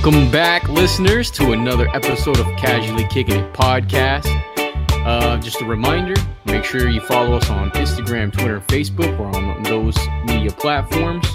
Welcome 0.00 0.30
back, 0.30 0.68
listeners, 0.68 1.28
to 1.32 1.50
another 1.50 1.88
episode 1.88 2.38
of 2.38 2.46
Casually 2.56 3.04
Kicking 3.08 3.40
It 3.40 3.52
podcast. 3.52 4.26
Uh, 5.04 5.36
just 5.38 5.60
a 5.60 5.64
reminder 5.64 6.14
make 6.46 6.64
sure 6.64 6.88
you 6.88 7.00
follow 7.00 7.36
us 7.36 7.50
on 7.50 7.72
Instagram, 7.72 8.32
Twitter, 8.32 8.60
Facebook. 8.60 9.18
We're 9.18 9.26
on 9.26 9.64
those 9.64 9.98
media 10.24 10.52
platforms. 10.52 11.26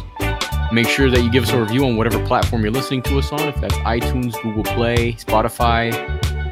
Make 0.71 0.88
sure 0.88 1.11
that 1.11 1.21
you 1.21 1.29
give 1.29 1.43
us 1.43 1.52
a 1.52 1.59
review 1.59 1.85
on 1.85 1.97
whatever 1.97 2.25
platform 2.25 2.63
you're 2.63 2.71
listening 2.71 3.02
to 3.03 3.20
us 3.20 3.34
on, 3.34 3.41
if 3.41 3.55
that's 3.57 3.75
iTunes, 3.79 4.41
Google 4.41 4.63
Play, 4.63 5.11
Spotify, 5.16 5.91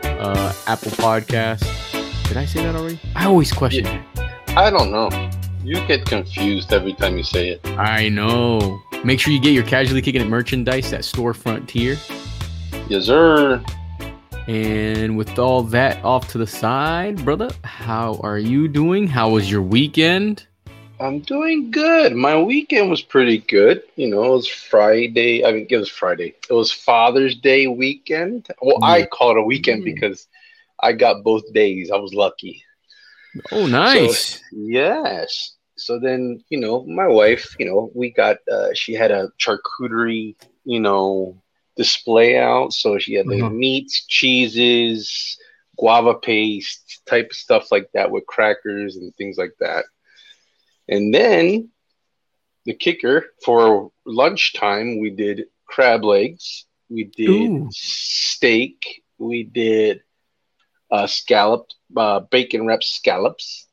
uh, 0.03 0.53
Apple 0.67 0.91
Podcasts. 0.91 2.27
Did 2.27 2.35
I 2.35 2.43
say 2.43 2.61
that 2.61 2.75
already? 2.75 2.99
I 3.15 3.25
always 3.25 3.53
question 3.53 3.85
yeah. 3.85 4.03
I 4.49 4.69
don't 4.69 4.91
know. 4.91 5.09
You 5.63 5.75
get 5.85 6.05
confused 6.05 6.73
every 6.73 6.93
time 6.93 7.17
you 7.17 7.23
say 7.23 7.49
it. 7.49 7.61
I 7.77 8.09
know. 8.09 8.81
Make 9.03 9.19
sure 9.19 9.31
you 9.31 9.39
get 9.39 9.53
your 9.53 9.63
casually 9.63 10.01
kicking 10.01 10.19
it 10.19 10.27
merchandise 10.27 10.91
at 10.91 11.01
Storefront 11.01 11.67
Tier. 11.67 11.97
Yes, 12.89 13.05
sir. 13.05 13.63
And 14.47 15.15
with 15.15 15.37
all 15.37 15.61
that 15.63 16.03
off 16.03 16.29
to 16.29 16.39
the 16.39 16.47
side, 16.47 17.23
brother, 17.23 17.51
how 17.63 18.19
are 18.23 18.39
you 18.39 18.67
doing? 18.67 19.05
How 19.05 19.29
was 19.29 19.51
your 19.51 19.61
weekend? 19.61 20.47
I'm 20.99 21.19
doing 21.19 21.69
good. 21.69 22.15
My 22.15 22.41
weekend 22.41 22.89
was 22.89 23.03
pretty 23.03 23.37
good. 23.37 23.83
You 23.97 24.09
know, 24.09 24.23
it 24.23 24.29
was 24.29 24.47
Friday. 24.47 25.45
I 25.45 25.51
mean, 25.51 25.67
it 25.69 25.77
was 25.77 25.89
Friday. 25.89 26.33
It 26.49 26.53
was 26.53 26.71
Father's 26.71 27.35
Day 27.35 27.67
weekend. 27.67 28.47
Well. 28.63 28.83
I 28.83 29.03
mm. 29.03 29.09
call 29.11 29.31
it 29.31 29.37
a 29.37 29.43
weekend 29.43 29.83
yeah. 29.83 29.93
because 29.93 30.27
I 30.79 30.93
got 30.93 31.23
both 31.23 31.43
days. 31.53 31.91
I 31.91 31.97
was 31.97 32.15
lucky. 32.15 32.63
Oh, 33.51 33.67
nice. 33.67 34.39
So, 34.39 34.45
yes 34.51 35.53
so 35.81 35.99
then 35.99 36.43
you 36.49 36.59
know 36.59 36.85
my 36.85 37.07
wife 37.07 37.55
you 37.57 37.65
know 37.65 37.91
we 37.95 38.11
got 38.11 38.37
uh, 38.51 38.69
she 38.73 38.93
had 38.93 39.11
a 39.11 39.29
charcuterie 39.39 40.35
you 40.63 40.79
know 40.79 41.41
display 41.75 42.37
out 42.37 42.71
so 42.71 42.99
she 42.99 43.13
had 43.15 43.25
the 43.27 43.35
mm-hmm. 43.35 43.57
meats 43.57 44.05
cheeses 44.07 45.37
guava 45.77 46.13
paste 46.13 47.01
type 47.07 47.29
of 47.31 47.35
stuff 47.35 47.71
like 47.71 47.89
that 47.93 48.11
with 48.11 48.25
crackers 48.27 48.95
and 48.95 49.15
things 49.15 49.37
like 49.37 49.55
that 49.59 49.85
and 50.87 51.13
then 51.13 51.69
the 52.65 52.73
kicker 52.73 53.25
for 53.43 53.91
lunchtime 54.05 54.99
we 54.99 55.09
did 55.09 55.45
crab 55.65 56.03
legs 56.03 56.65
we 56.89 57.05
did 57.05 57.49
Ooh. 57.49 57.69
steak 57.71 59.01
we 59.17 59.43
did 59.43 60.01
uh, 60.91 61.07
scalloped 61.07 61.75
uh, 61.95 62.19
bacon 62.19 62.67
wrapped 62.67 62.83
scallops 62.83 63.67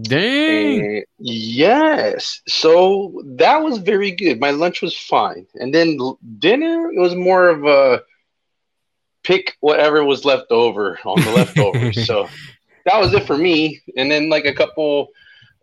Dang. 0.00 0.80
And 0.80 1.04
yes. 1.18 2.40
So 2.48 3.22
that 3.36 3.62
was 3.62 3.78
very 3.78 4.12
good. 4.12 4.40
My 4.40 4.50
lunch 4.50 4.80
was 4.80 4.96
fine. 4.96 5.46
And 5.54 5.74
then 5.74 5.98
dinner, 6.38 6.90
it 6.90 6.98
was 6.98 7.14
more 7.14 7.48
of 7.48 7.64
a 7.66 8.02
pick 9.22 9.56
whatever 9.60 10.04
was 10.04 10.24
left 10.24 10.50
over 10.50 10.98
on 11.04 11.20
the 11.20 11.30
leftovers. 11.32 12.06
so 12.06 12.28
that 12.86 12.98
was 12.98 13.12
it 13.12 13.26
for 13.26 13.36
me. 13.36 13.82
And 13.96 14.10
then 14.10 14.30
like 14.30 14.46
a 14.46 14.54
couple 14.54 15.08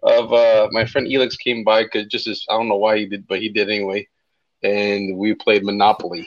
of 0.03 0.31
uh, 0.31 0.67
my 0.71 0.85
friend 0.85 1.07
Elix 1.07 1.37
came 1.37 1.63
by 1.63 1.83
because 1.83 2.05
just 2.05 2.27
as 2.27 2.45
I 2.49 2.53
don't 2.53 2.69
know 2.69 2.77
why 2.77 2.99
he 2.99 3.05
did, 3.05 3.27
but 3.27 3.39
he 3.39 3.49
did 3.49 3.69
anyway. 3.69 4.07
And 4.61 5.17
we 5.17 5.33
played 5.33 5.63
Monopoly. 5.63 6.25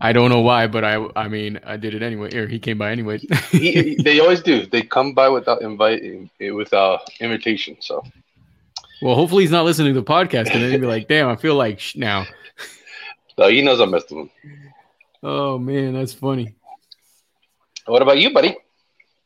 I 0.00 0.12
don't 0.12 0.28
know 0.30 0.40
why, 0.40 0.66
but 0.66 0.84
I 0.84 1.06
I 1.16 1.28
mean 1.28 1.60
I 1.64 1.76
did 1.76 1.94
it 1.94 2.02
anyway. 2.02 2.34
Or 2.34 2.46
he 2.46 2.58
came 2.58 2.78
by 2.78 2.90
anyway. 2.90 3.18
he, 3.50 3.94
they 4.02 4.20
always 4.20 4.42
do. 4.42 4.66
They 4.66 4.82
come 4.82 5.14
by 5.14 5.28
without 5.28 5.62
inviting, 5.62 6.30
without 6.40 7.08
invitation. 7.20 7.76
So, 7.80 8.02
well, 9.00 9.14
hopefully 9.14 9.44
he's 9.44 9.50
not 9.50 9.64
listening 9.64 9.94
to 9.94 10.00
the 10.00 10.06
podcast, 10.06 10.50
and 10.52 10.62
then 10.62 10.70
he'd 10.70 10.80
be 10.80 10.86
like, 10.86 11.08
"Damn, 11.08 11.28
I 11.28 11.36
feel 11.36 11.54
like 11.54 11.80
sh- 11.80 11.96
now." 11.96 12.26
No, 13.36 13.48
he 13.48 13.62
knows 13.62 13.80
I 13.80 13.86
messed 13.86 14.12
with 14.12 14.20
him. 14.20 14.30
Oh 15.24 15.58
man, 15.58 15.94
that's 15.94 16.12
funny. 16.12 16.54
What 17.86 18.00
about 18.00 18.18
you, 18.18 18.32
buddy? 18.32 18.56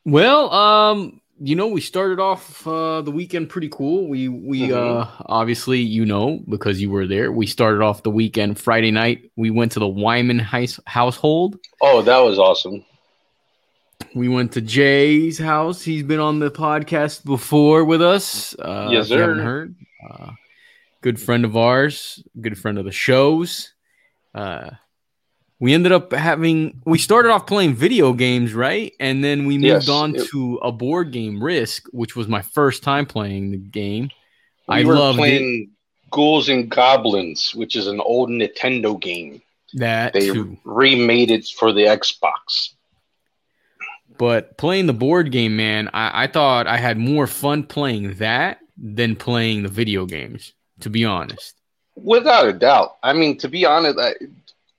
Well, 0.07 0.51
um, 0.51 1.18
you 1.41 1.55
know, 1.55 1.69
we 1.69 1.81
started 1.81 2.21
off 2.21 2.67
uh, 2.67 3.01
the 3.03 3.11
weekend 3.11 3.49
pretty 3.49 3.69
cool. 3.69 4.09
We 4.09 4.29
we 4.29 4.69
mm-hmm. 4.69 4.75
uh, 4.75 5.25
obviously 5.27 5.81
you 5.81 6.05
know 6.05 6.41
because 6.49 6.81
you 6.81 6.91
were 6.91 7.07
there. 7.07 7.31
We 7.31 7.47
started 7.47 7.83
off 7.83 8.03
the 8.03 8.11
weekend 8.11 8.59
Friday 8.59 8.91
night. 8.91 9.31
We 9.37 9.51
went 9.51 9.73
to 9.73 9.81
the 9.81 9.89
Wyman 9.89 10.41
Heis- 10.41 10.81
household. 10.87 11.59
Oh, 11.81 12.03
that 12.03 12.19
was 12.19 12.39
awesome. 12.39 12.85
We 14.15 14.29
went 14.29 14.53
to 14.53 14.61
Jay's 14.61 15.39
house. 15.39 15.83
He's 15.83 16.03
been 16.03 16.21
on 16.21 16.39
the 16.39 16.51
podcast 16.51 17.25
before 17.25 17.85
with 17.85 18.03
us. 18.03 18.55
Uh, 18.59 18.89
yes, 18.91 19.09
sir. 19.09 19.21
haven't 19.21 19.45
heard. 19.45 19.75
Uh, 20.09 20.31
good 21.03 21.21
friend 21.21 21.45
of 21.45 21.57
ours. 21.57 22.23
Good 22.41 22.59
friend 22.59 22.79
of 22.79 22.85
the 22.85 22.93
shows. 22.93 23.73
Uh, 24.35 24.71
we 25.61 25.75
ended 25.75 25.93
up 25.93 26.13
having 26.13 26.81
we 26.85 26.99
started 26.99 27.31
off 27.31 27.47
playing 27.47 27.75
video 27.75 28.13
games 28.13 28.55
right? 28.55 28.93
And 29.01 29.23
then 29.25 29.47
we 29.47 29.55
moved 29.55 29.65
yes, 29.65 29.89
on 29.89 30.15
it, 30.15 30.29
to 30.29 30.57
a 30.63 30.71
board 30.73 31.13
game 31.13 31.43
risk 31.43 31.87
which 31.93 32.17
was 32.17 32.29
my 32.29 32.43
first 32.43 32.83
time 32.83 33.07
playing 33.07 33.51
the 33.51 33.59
game. 33.59 34.11
We 34.69 34.77
i 34.77 34.83
love 34.83 35.17
playing 35.17 35.63
it. 35.63 36.11
ghouls 36.11 36.49
and 36.49 36.71
goblins 36.71 37.55
which 37.55 37.77
is 37.77 37.87
an 37.87 38.01
old 38.01 38.31
nintendo 38.31 39.01
game. 39.01 39.43
That 39.75 40.13
they 40.13 40.31
too. 40.31 40.57
remade 40.65 41.31
it 41.31 41.47
for 41.47 41.73
the 41.73 41.83
xbox. 41.83 42.71
But 44.17 44.57
playing 44.59 44.87
the 44.87 44.95
board 44.95 45.31
game 45.31 45.57
man 45.57 45.91
I, 45.93 46.25
I 46.25 46.27
thought 46.27 46.67
i 46.67 46.77
had 46.77 46.99
more 46.99 47.27
fun 47.27 47.65
playing 47.65 48.15
that 48.15 48.61
than 48.77 49.17
playing 49.17 49.65
the 49.65 49.69
video 49.69 50.07
games 50.07 50.53
to 50.81 50.91
be 50.91 51.05
honest. 51.05 51.57
Without 51.97 52.47
a 52.47 52.53
doubt. 52.53 52.99
I 53.03 53.13
mean 53.13 53.39
to 53.39 53.49
be 53.49 53.67
honest 53.67 53.99
I, 53.99 54.15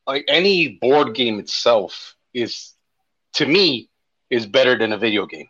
like 0.09 0.25
any 0.27 0.69
board 0.81 1.13
game 1.13 1.37
itself 1.39 2.15
is 2.33 2.73
to 3.33 3.45
me 3.45 3.89
is 4.31 4.47
better 4.47 4.75
than 4.75 4.91
a 4.91 4.97
video 4.97 5.27
game. 5.27 5.47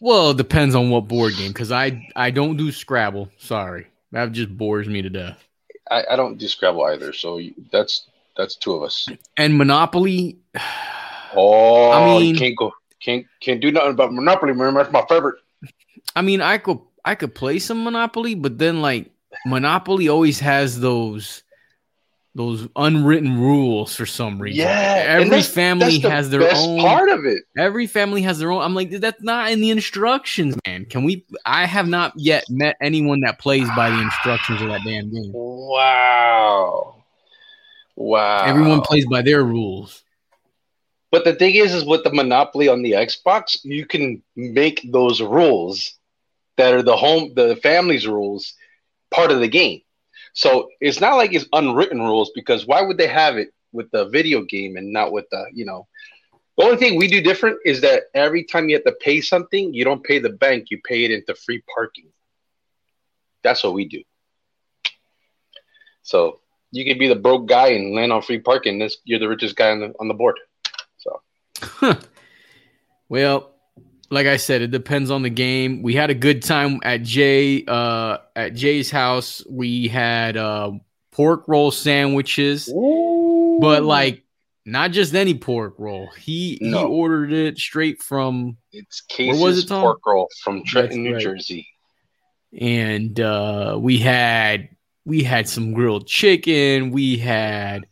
Well, 0.00 0.30
it 0.30 0.36
depends 0.36 0.74
on 0.74 0.90
what 0.90 1.06
board 1.06 1.34
game 1.36 1.52
because 1.52 1.70
I 1.70 2.08
I 2.16 2.32
don't 2.32 2.56
do 2.56 2.72
Scrabble. 2.72 3.28
Sorry, 3.38 3.86
that 4.10 4.32
just 4.32 4.56
bores 4.56 4.88
me 4.88 5.00
to 5.02 5.10
death. 5.10 5.38
I, 5.88 6.04
I 6.10 6.16
don't 6.16 6.38
do 6.38 6.48
Scrabble 6.48 6.84
either, 6.86 7.12
so 7.12 7.40
that's 7.70 8.08
that's 8.36 8.56
two 8.56 8.74
of 8.74 8.82
us. 8.82 9.08
And 9.36 9.56
Monopoly. 9.56 10.38
Oh, 11.32 11.92
I 11.92 12.18
mean, 12.18 12.34
can't 12.34 12.56
go, 12.56 12.72
can't 13.00 13.24
can't 13.38 13.60
do 13.60 13.70
nothing 13.70 13.92
about 13.92 14.12
Monopoly, 14.12 14.52
man. 14.52 14.74
That's 14.74 14.90
my 14.90 15.06
favorite. 15.08 15.36
I 16.16 16.22
mean, 16.22 16.40
I 16.40 16.58
could 16.58 16.80
I 17.04 17.14
could 17.14 17.36
play 17.36 17.60
some 17.60 17.84
Monopoly, 17.84 18.34
but 18.34 18.58
then 18.58 18.82
like 18.82 19.12
Monopoly 19.46 20.08
always 20.08 20.40
has 20.40 20.80
those 20.80 21.44
those 22.34 22.68
unwritten 22.76 23.40
rules 23.40 23.96
for 23.96 24.06
some 24.06 24.40
reason. 24.40 24.60
Yeah, 24.60 25.04
every 25.06 25.28
that's, 25.28 25.48
family 25.48 25.98
that's 25.98 26.02
the 26.02 26.10
has 26.10 26.30
their 26.30 26.50
own 26.54 26.80
part 26.80 27.08
of 27.08 27.24
it. 27.24 27.42
Every 27.58 27.86
family 27.86 28.22
has 28.22 28.38
their 28.38 28.52
own. 28.52 28.62
I'm 28.62 28.74
like, 28.74 28.90
that's 28.90 29.22
not 29.22 29.50
in 29.50 29.60
the 29.60 29.70
instructions, 29.70 30.56
man. 30.66 30.84
Can 30.84 31.04
we? 31.04 31.24
I 31.44 31.66
have 31.66 31.88
not 31.88 32.12
yet 32.16 32.44
met 32.48 32.76
anyone 32.80 33.20
that 33.22 33.38
plays 33.38 33.68
by 33.74 33.90
the 33.90 34.00
instructions 34.00 34.62
of 34.62 34.68
that 34.68 34.82
damn 34.84 35.12
game. 35.12 35.32
Wow, 35.32 37.02
wow. 37.96 38.44
Everyone 38.44 38.80
plays 38.82 39.06
by 39.06 39.22
their 39.22 39.42
rules. 39.42 40.04
But 41.10 41.24
the 41.24 41.34
thing 41.34 41.56
is, 41.56 41.74
is 41.74 41.84
with 41.84 42.04
the 42.04 42.12
Monopoly 42.12 42.68
on 42.68 42.82
the 42.82 42.92
Xbox, 42.92 43.58
you 43.64 43.84
can 43.84 44.22
make 44.36 44.88
those 44.92 45.20
rules 45.20 45.94
that 46.56 46.72
are 46.72 46.82
the 46.82 46.96
home, 46.96 47.34
the 47.34 47.56
family's 47.56 48.06
rules, 48.06 48.54
part 49.10 49.32
of 49.32 49.40
the 49.40 49.48
game. 49.48 49.80
So 50.32 50.68
it's 50.80 51.00
not 51.00 51.16
like 51.16 51.32
it's 51.34 51.46
unwritten 51.52 52.00
rules 52.00 52.30
because 52.34 52.66
why 52.66 52.82
would 52.82 52.98
they 52.98 53.08
have 53.08 53.36
it 53.36 53.52
with 53.72 53.90
the 53.90 54.06
video 54.06 54.42
game 54.42 54.76
and 54.76 54.92
not 54.92 55.12
with 55.12 55.26
the, 55.30 55.46
you 55.52 55.64
know, 55.64 55.86
the 56.56 56.64
only 56.64 56.76
thing 56.76 56.98
we 56.98 57.08
do 57.08 57.22
different 57.22 57.58
is 57.64 57.80
that 57.80 58.04
every 58.14 58.44
time 58.44 58.68
you 58.68 58.76
have 58.76 58.84
to 58.84 58.96
pay 59.00 59.20
something, 59.20 59.72
you 59.72 59.84
don't 59.84 60.04
pay 60.04 60.18
the 60.18 60.30
bank, 60.30 60.66
you 60.70 60.80
pay 60.84 61.04
it 61.04 61.10
into 61.10 61.34
free 61.34 61.62
parking. 61.74 62.08
That's 63.42 63.64
what 63.64 63.72
we 63.72 63.86
do. 63.88 64.02
So 66.02 66.40
you 66.72 66.84
can 66.84 66.98
be 66.98 67.08
the 67.08 67.16
broke 67.16 67.46
guy 67.46 67.68
and 67.68 67.94
land 67.94 68.12
on 68.12 68.22
free 68.22 68.40
parking. 68.40 68.78
This 68.78 68.98
you're 69.04 69.18
the 69.18 69.28
richest 69.28 69.56
guy 69.56 69.70
on 69.70 69.80
the 69.80 69.94
on 70.00 70.08
the 70.08 70.14
board. 70.14 70.38
So, 70.98 71.20
huh. 71.62 71.94
well, 73.08 73.49
like 74.10 74.26
I 74.26 74.36
said, 74.36 74.62
it 74.62 74.70
depends 74.70 75.10
on 75.10 75.22
the 75.22 75.30
game. 75.30 75.82
We 75.82 75.94
had 75.94 76.10
a 76.10 76.14
good 76.14 76.42
time 76.42 76.80
at 76.82 77.02
Jay 77.02 77.64
uh, 77.66 78.18
at 78.34 78.54
Jay's 78.54 78.90
house. 78.90 79.44
We 79.48 79.88
had 79.88 80.36
uh, 80.36 80.72
pork 81.12 81.44
roll 81.46 81.70
sandwiches, 81.70 82.68
Ooh. 82.68 83.58
but 83.60 83.84
like 83.84 84.24
not 84.66 84.90
just 84.90 85.14
any 85.14 85.34
pork 85.34 85.74
roll. 85.78 86.08
He 86.18 86.58
no. 86.60 86.78
he 86.78 86.84
ordered 86.84 87.32
it 87.32 87.58
straight 87.58 88.02
from 88.02 88.56
it's 88.72 89.00
Casey's 89.02 89.40
where 89.40 89.50
was 89.50 89.64
it, 89.64 89.68
Tom? 89.68 89.82
pork 89.82 90.00
roll 90.04 90.28
from 90.42 90.64
Trenton, 90.64 91.04
New 91.04 91.18
Jersey. 91.18 91.68
And 92.58 93.18
uh, 93.20 93.78
we 93.80 93.98
had 93.98 94.70
we 95.04 95.22
had 95.22 95.48
some 95.48 95.72
grilled 95.72 96.08
chicken. 96.08 96.90
We 96.90 97.16
had 97.16 97.86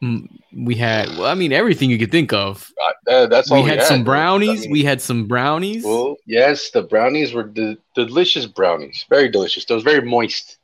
we 0.00 0.74
had 0.74 1.08
well, 1.10 1.26
i 1.26 1.34
mean 1.34 1.52
everything 1.52 1.90
you 1.90 1.98
could 1.98 2.12
think 2.12 2.32
of. 2.32 2.70
Uh, 3.08 3.26
that's 3.26 3.50
all 3.50 3.58
we, 3.58 3.64
we 3.64 3.68
had, 3.68 3.78
had, 3.78 3.86
some 3.88 4.04
brownies 4.04 4.60
I 4.60 4.62
mean, 4.62 4.70
we 4.70 4.84
had 4.84 5.00
some 5.00 5.26
brownies. 5.26 5.84
Well 5.84 6.16
yes 6.26 6.70
the 6.70 6.82
brownies 6.82 7.32
were 7.32 7.44
de- 7.44 7.78
delicious 7.94 8.46
brownies 8.46 9.04
very 9.08 9.28
delicious. 9.28 9.64
Those 9.64 9.82
very 9.82 10.02
moist. 10.02 10.58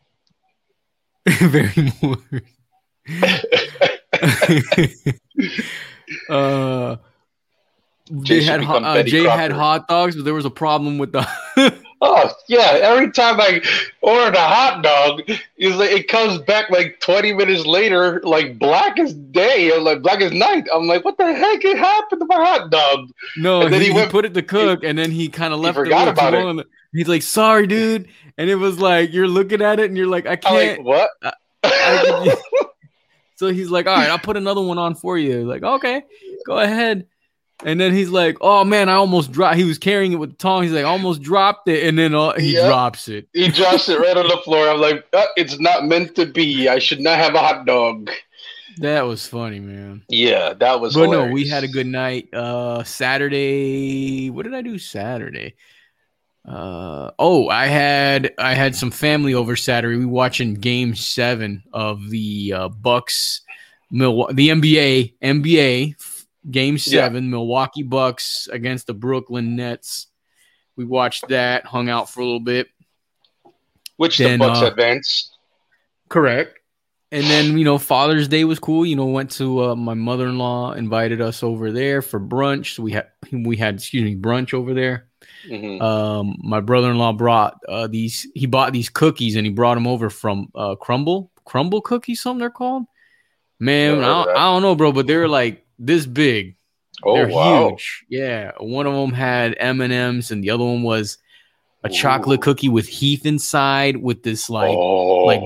Very 1.26 1.92
moist. 2.02 2.44
Uh, 6.28 6.96
Jay 8.22 8.40
they 8.40 8.44
had 8.44 8.62
uh, 8.62 9.02
Jay 9.02 9.24
had 9.24 9.50
hot 9.50 9.88
dogs, 9.88 10.16
but 10.16 10.24
there 10.24 10.34
was 10.34 10.44
a 10.44 10.50
problem 10.50 10.98
with 10.98 11.12
the. 11.12 11.26
Oh 12.06 12.30
yeah, 12.48 12.78
every 12.82 13.10
time 13.12 13.40
I 13.40 13.62
ordered 14.02 14.34
a 14.36 14.46
hot 14.46 14.82
dog, 14.82 15.22
is 15.56 15.74
like 15.76 15.90
it 15.90 16.06
comes 16.08 16.38
back 16.42 16.68
like 16.68 17.00
twenty 17.00 17.32
minutes 17.32 17.64
later, 17.64 18.20
like 18.24 18.58
black 18.58 18.98
as 18.98 19.14
day 19.14 19.70
or 19.72 19.80
like 19.80 20.02
black 20.02 20.20
as 20.20 20.30
night. 20.32 20.66
I'm 20.72 20.86
like, 20.86 21.02
what 21.04 21.16
the 21.16 21.32
heck 21.32 21.64
it 21.64 21.78
happened 21.78 22.20
to 22.20 22.26
my 22.26 22.34
hot 22.36 22.70
dog? 22.70 23.08
no, 23.38 23.62
And 23.62 23.72
then 23.72 23.80
he, 23.80 23.86
he 23.86 23.92
he 23.92 23.96
went- 23.98 24.10
put 24.10 24.26
it 24.26 24.34
to 24.34 24.42
cook, 24.42 24.84
and 24.84 24.98
then 24.98 25.10
he 25.10 25.28
kind 25.28 25.54
of 25.54 25.60
left 25.60 25.76
forgot 25.76 26.08
it 26.08 26.10
about 26.10 26.34
it. 26.34 26.66
He's 26.92 27.08
like, 27.08 27.22
"Sorry, 27.22 27.66
dude," 27.66 28.08
and 28.36 28.50
it 28.50 28.56
was 28.56 28.78
like 28.78 29.12
you're 29.12 29.26
looking 29.26 29.62
at 29.62 29.80
it, 29.80 29.86
and 29.86 29.96
you're 29.96 30.06
like, 30.06 30.26
"I 30.26 30.36
can't." 30.36 30.78
like, 30.78 30.86
what? 30.86 31.10
I- 31.22 31.32
I- 31.64 32.36
so 33.36 33.48
he's 33.48 33.70
like, 33.70 33.86
"All 33.86 33.96
right, 33.96 34.10
I'll 34.10 34.18
put 34.18 34.36
another 34.36 34.60
one 34.60 34.76
on 34.78 34.94
for 34.94 35.16
you." 35.18 35.44
Like, 35.44 35.62
okay, 35.62 36.02
go 36.46 36.58
ahead. 36.58 37.06
And 37.64 37.80
then 37.80 37.92
he's 37.94 38.10
like, 38.10 38.36
"Oh 38.40 38.64
man, 38.64 38.88
I 38.88 38.94
almost 38.94 39.30
dropped." 39.30 39.56
He 39.56 39.64
was 39.64 39.78
carrying 39.78 40.12
it 40.12 40.16
with 40.16 40.30
the 40.30 40.36
tongs. 40.36 40.64
He's 40.66 40.72
like, 40.74 40.84
"I 40.84 40.88
"Almost 40.88 41.22
dropped 41.22 41.68
it," 41.68 41.86
and 41.86 41.96
then 41.98 42.14
uh, 42.14 42.32
he 42.38 42.54
Yep. 42.54 42.66
drops 42.66 43.08
it. 43.08 43.28
he 43.32 43.48
drops 43.48 43.88
it 43.88 43.98
right 44.00 44.16
on 44.16 44.26
the 44.26 44.38
floor. 44.44 44.68
I'm 44.68 44.80
like, 44.80 45.06
"Uh, 45.12 45.26
it's 45.36 45.58
not 45.60 45.84
meant 45.86 46.14
to 46.16 46.26
be. 46.26 46.68
I 46.68 46.78
should 46.80 47.00
not 47.00 47.16
have 47.18 47.34
a 47.34 47.38
hot 47.38 47.64
dog. 47.64 48.10
That 48.78 49.02
was 49.02 49.24
funny, 49.26 49.60
man. 49.60 50.02
Yeah, 50.08 50.52
that 50.54 50.80
was. 50.80 50.94
But 50.94 51.10
no, 51.10 51.26
we 51.28 51.46
had 51.48 51.62
a 51.62 51.68
good 51.68 51.86
night. 51.86 52.28
Uh 52.34 52.82
Saturday. 52.82 54.30
What 54.30 54.42
did 54.44 54.54
I 54.54 54.62
do 54.62 54.78
Saturday? 54.78 55.54
Uh 56.46 57.12
oh, 57.18 57.48
I 57.48 57.66
had 57.66 58.34
I 58.36 58.54
had 58.54 58.74
some 58.76 58.90
family 58.90 59.32
over 59.32 59.56
Saturday. 59.56 59.96
We 59.96 60.06
watching 60.06 60.54
game 60.54 60.94
seven 60.94 61.62
of 61.72 62.10
the 62.10 62.52
uh 62.54 62.68
Bucks 62.68 63.42
Milwaukee 63.90 64.34
the 64.34 64.48
NBA 64.50 65.14
NBA 65.22 65.94
game 66.50 66.78
seven, 66.78 67.30
Milwaukee 67.30 67.82
Bucks 67.82 68.48
against 68.50 68.86
the 68.86 68.94
Brooklyn 68.94 69.56
Nets. 69.56 70.08
We 70.76 70.84
watched 70.84 71.28
that, 71.28 71.64
hung 71.64 71.88
out 71.88 72.10
for 72.10 72.20
a 72.20 72.24
little 72.24 72.40
bit. 72.40 72.68
which 73.96 74.18
then, 74.18 74.38
the 74.38 74.46
Bucks 74.46 74.62
uh, 74.62 74.66
advanced. 74.66 75.36
Correct. 76.08 76.58
And 77.12 77.24
then 77.26 77.56
you 77.56 77.64
know 77.64 77.78
Father's 77.78 78.26
Day 78.26 78.44
was 78.44 78.58
cool. 78.58 78.84
You 78.84 78.96
know, 78.96 79.06
went 79.06 79.30
to 79.32 79.64
uh, 79.64 79.76
my 79.76 79.94
mother 79.94 80.26
in 80.26 80.36
law 80.36 80.72
invited 80.72 81.20
us 81.20 81.44
over 81.44 81.70
there 81.70 82.02
for 82.02 82.18
brunch. 82.18 82.74
So 82.74 82.82
we 82.82 82.92
had 82.92 83.06
we 83.32 83.56
had 83.56 83.76
excuse 83.76 84.02
me 84.02 84.16
brunch 84.16 84.52
over 84.52 84.74
there. 84.74 85.08
Mhm. 85.48 85.80
Um, 85.80 86.36
my 86.42 86.60
brother 86.60 86.90
in 86.90 86.98
law 86.98 87.12
brought 87.12 87.60
uh, 87.68 87.86
these. 87.86 88.26
He 88.34 88.46
bought 88.46 88.72
these 88.72 88.88
cookies 88.88 89.36
and 89.36 89.46
he 89.46 89.52
brought 89.52 89.74
them 89.74 89.86
over 89.86 90.10
from 90.10 90.48
uh, 90.54 90.74
Crumbl 90.74 91.30
Crumbl 91.46 91.84
cookies. 91.84 92.20
Something 92.20 92.40
they're 92.40 92.50
called. 92.50 92.84
Man, 93.60 93.98
I 93.98 94.06
don't. 94.06 94.28
I 94.30 94.44
don't 94.52 94.62
know, 94.62 94.74
bro, 94.74 94.90
but 94.90 95.06
they're 95.06 95.28
like 95.28 95.63
this 95.78 96.06
big. 96.06 96.56
oh 97.04 97.14
they're 97.14 97.28
wow! 97.28 97.70
huge. 97.70 98.04
Yeah, 98.08 98.52
one 98.58 98.86
of 98.86 98.94
them 98.94 99.12
had 99.12 99.56
M 99.58 99.80
and 99.80 99.92
M's, 99.92 100.30
and 100.30 100.42
the 100.42 100.50
other 100.50 100.64
one 100.64 100.82
was 100.82 101.18
a 101.82 101.88
Ooh. 101.88 101.92
chocolate 101.92 102.40
cookie 102.42 102.68
with 102.68 102.86
Heath 102.86 103.26
inside, 103.26 103.96
with 103.96 104.22
this 104.22 104.48
like 104.50 104.70
oh, 104.76 105.24
like- 105.24 105.42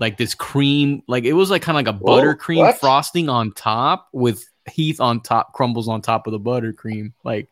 like 0.00 0.16
this 0.16 0.34
cream, 0.34 1.02
like 1.06 1.22
it 1.24 1.34
was 1.34 1.48
like 1.48 1.62
kind 1.62 1.78
of 1.78 1.84
like 1.86 1.94
a 1.94 2.04
buttercream 2.04 2.56
what? 2.56 2.80
frosting 2.80 3.28
on 3.28 3.52
top 3.52 4.08
with 4.12 4.44
Heath 4.68 5.00
on 5.00 5.20
top, 5.20 5.52
crumbles 5.52 5.86
on 5.86 6.02
top 6.02 6.26
of 6.26 6.32
the 6.32 6.40
buttercream, 6.40 7.12
like 7.22 7.48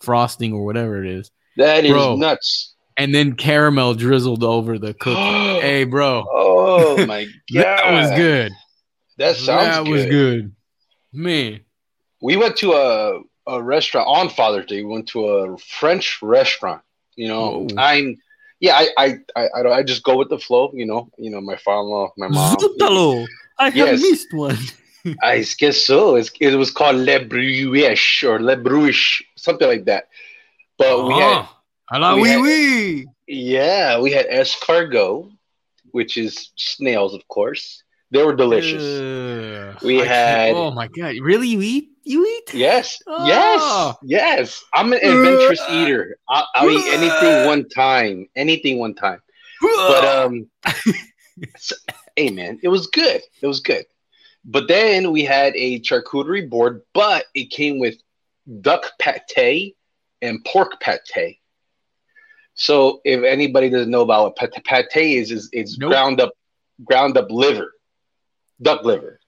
frosting 0.00 0.52
or 0.52 0.64
whatever 0.64 1.04
it 1.04 1.08
is, 1.08 1.30
that 1.58 1.84
is 1.84 1.92
Bro. 1.92 2.16
nuts. 2.16 2.74
and 2.96 3.14
then 3.14 3.34
caramel 3.34 3.94
drizzled 3.94 4.42
over 4.42 4.80
the 4.80 4.94
cookie. 4.94 5.14
hey, 5.60 5.84
bro, 5.84 6.24
Oh 6.28 7.06
my 7.06 7.24
god, 7.24 7.32
that 7.62 7.92
was 7.92 8.10
good. 8.18 8.50
That 9.18 9.36
sounds 9.36 9.86
that 9.86 9.88
was 9.88 10.04
good, 10.06 10.52
man. 11.12 11.60
We 12.20 12.36
went 12.36 12.56
to 12.58 12.72
a 12.74 13.20
a 13.46 13.62
restaurant 13.62 14.06
on 14.08 14.28
Father's 14.28 14.66
Day. 14.66 14.82
We 14.84 14.92
went 14.92 15.08
to 15.08 15.26
a 15.26 15.58
French 15.58 16.20
restaurant. 16.22 16.82
You 17.16 17.28
know. 17.28 17.66
I'm 17.76 18.18
yeah. 18.60 18.74
I 18.76 18.88
I 18.98 19.06
I 19.36 19.48
I, 19.56 19.62
don't- 19.62 19.72
I 19.72 19.82
just 19.82 20.02
go 20.04 20.16
with 20.16 20.28
the 20.28 20.38
flow. 20.38 20.70
You 20.74 20.86
know, 20.86 21.10
you 21.18 21.30
know 21.30 21.40
my 21.40 21.56
father-in-law, 21.56 22.12
my 22.16 22.28
mom. 22.28 22.56
Zutalo. 22.56 23.26
I 23.58 23.64
have 23.70 23.76
Yes. 23.76 24.00
missed 24.02 24.32
one. 24.32 24.58
I 25.22 25.44
guess 25.58 25.78
so. 25.84 26.14
It's, 26.14 26.30
it 26.40 26.54
was 26.54 26.70
called 26.70 26.96
Le 26.96 27.24
Bruiche 27.24 28.22
or 28.22 28.40
Le 28.40 28.56
Bruiche, 28.56 29.22
something 29.36 29.66
like 29.66 29.84
that. 29.86 30.08
But 30.78 31.06
we 31.08 31.14
had 31.14 31.44
Ah, 31.90 32.12
a 32.12 32.14
we 32.14 32.22
oui, 32.22 32.28
had- 32.28 32.40
oui. 32.40 33.06
yeah, 33.26 33.98
we 34.00 34.12
had 34.12 34.26
escargot, 34.30 35.28
which 35.90 36.16
is 36.16 36.50
snails, 36.56 37.14
of 37.14 37.26
course. 37.26 37.82
They 38.12 38.22
were 38.22 38.36
delicious. 38.36 39.80
We 39.82 40.02
I 40.02 40.04
had- 40.04 40.54
Oh 40.54 40.70
my 40.70 40.86
god! 40.88 41.14
Really, 41.20 41.48
you 41.48 41.62
eat? 41.62 41.88
You 42.04 42.26
eat? 42.26 42.52
Yes, 42.54 42.98
Oh. 43.06 43.26
yes, 43.26 43.96
yes. 44.02 44.64
I'm 44.74 44.92
an 44.92 44.98
adventurous 45.02 45.60
Uh. 45.60 45.82
eater. 45.84 46.18
I'll, 46.28 46.46
I'll 46.54 46.70
eat 46.70 46.84
anything 46.92 47.46
one 47.46 47.68
time. 47.68 48.28
Anything 48.36 48.78
one 48.78 48.94
time. 48.94 49.20
But 49.60 50.04
um, 50.04 50.50
so- 51.56 51.76
hey 52.16 52.30
man, 52.30 52.58
it 52.62 52.68
was 52.68 52.86
good. 52.88 53.22
It 53.40 53.46
was 53.46 53.60
good. 53.60 53.86
But 54.44 54.66
then 54.68 55.12
we 55.12 55.22
had 55.24 55.54
a 55.56 55.78
charcuterie 55.80 56.50
board, 56.50 56.82
but 56.92 57.24
it 57.34 57.50
came 57.50 57.78
with 57.78 57.94
duck 58.60 58.90
pate 58.98 59.76
and 60.20 60.44
pork 60.44 60.80
pate. 60.80 61.38
So 62.54 63.00
if 63.04 63.22
anybody 63.24 63.70
doesn't 63.70 63.90
know 63.90 64.02
about 64.02 64.36
what 64.36 64.36
pate, 64.64 64.88
pate 64.90 65.18
is, 65.18 65.30
is 65.30 65.48
it's 65.52 65.78
Nope. 65.78 65.90
ground 65.92 66.20
up, 66.20 66.32
ground 66.84 67.16
up 67.16 67.30
liver, 67.30 67.72
duck 68.62 68.84
liver. 68.84 69.20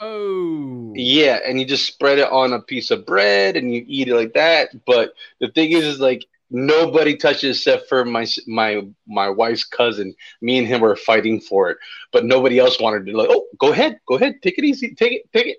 oh, 0.00 0.92
Yeah, 0.96 1.38
and 1.46 1.60
you 1.60 1.66
just 1.66 1.86
spread 1.86 2.18
it 2.18 2.30
on 2.30 2.52
a 2.52 2.60
piece 2.60 2.90
of 2.90 3.06
bread 3.06 3.56
and 3.56 3.72
you 3.72 3.84
eat 3.86 4.08
it 4.08 4.16
like 4.16 4.34
that. 4.34 4.70
But 4.86 5.14
the 5.40 5.48
thing 5.48 5.72
is, 5.72 5.84
is 5.84 6.00
like 6.00 6.26
nobody 6.50 7.16
touches 7.16 7.58
except 7.58 7.88
for 7.88 8.04
my 8.04 8.26
my 8.46 8.82
my 9.06 9.28
wife's 9.28 9.64
cousin. 9.64 10.14
Me 10.42 10.58
and 10.58 10.66
him 10.66 10.80
were 10.80 10.96
fighting 10.96 11.40
for 11.40 11.70
it, 11.70 11.78
but 12.12 12.24
nobody 12.24 12.58
else 12.58 12.80
wanted 12.80 13.06
to. 13.06 13.16
Like, 13.16 13.28
oh, 13.30 13.46
go 13.58 13.72
ahead, 13.72 14.00
go 14.06 14.16
ahead, 14.16 14.36
take 14.42 14.58
it 14.58 14.64
easy, 14.64 14.94
take 14.94 15.12
it, 15.12 15.22
take 15.32 15.46
it. 15.46 15.58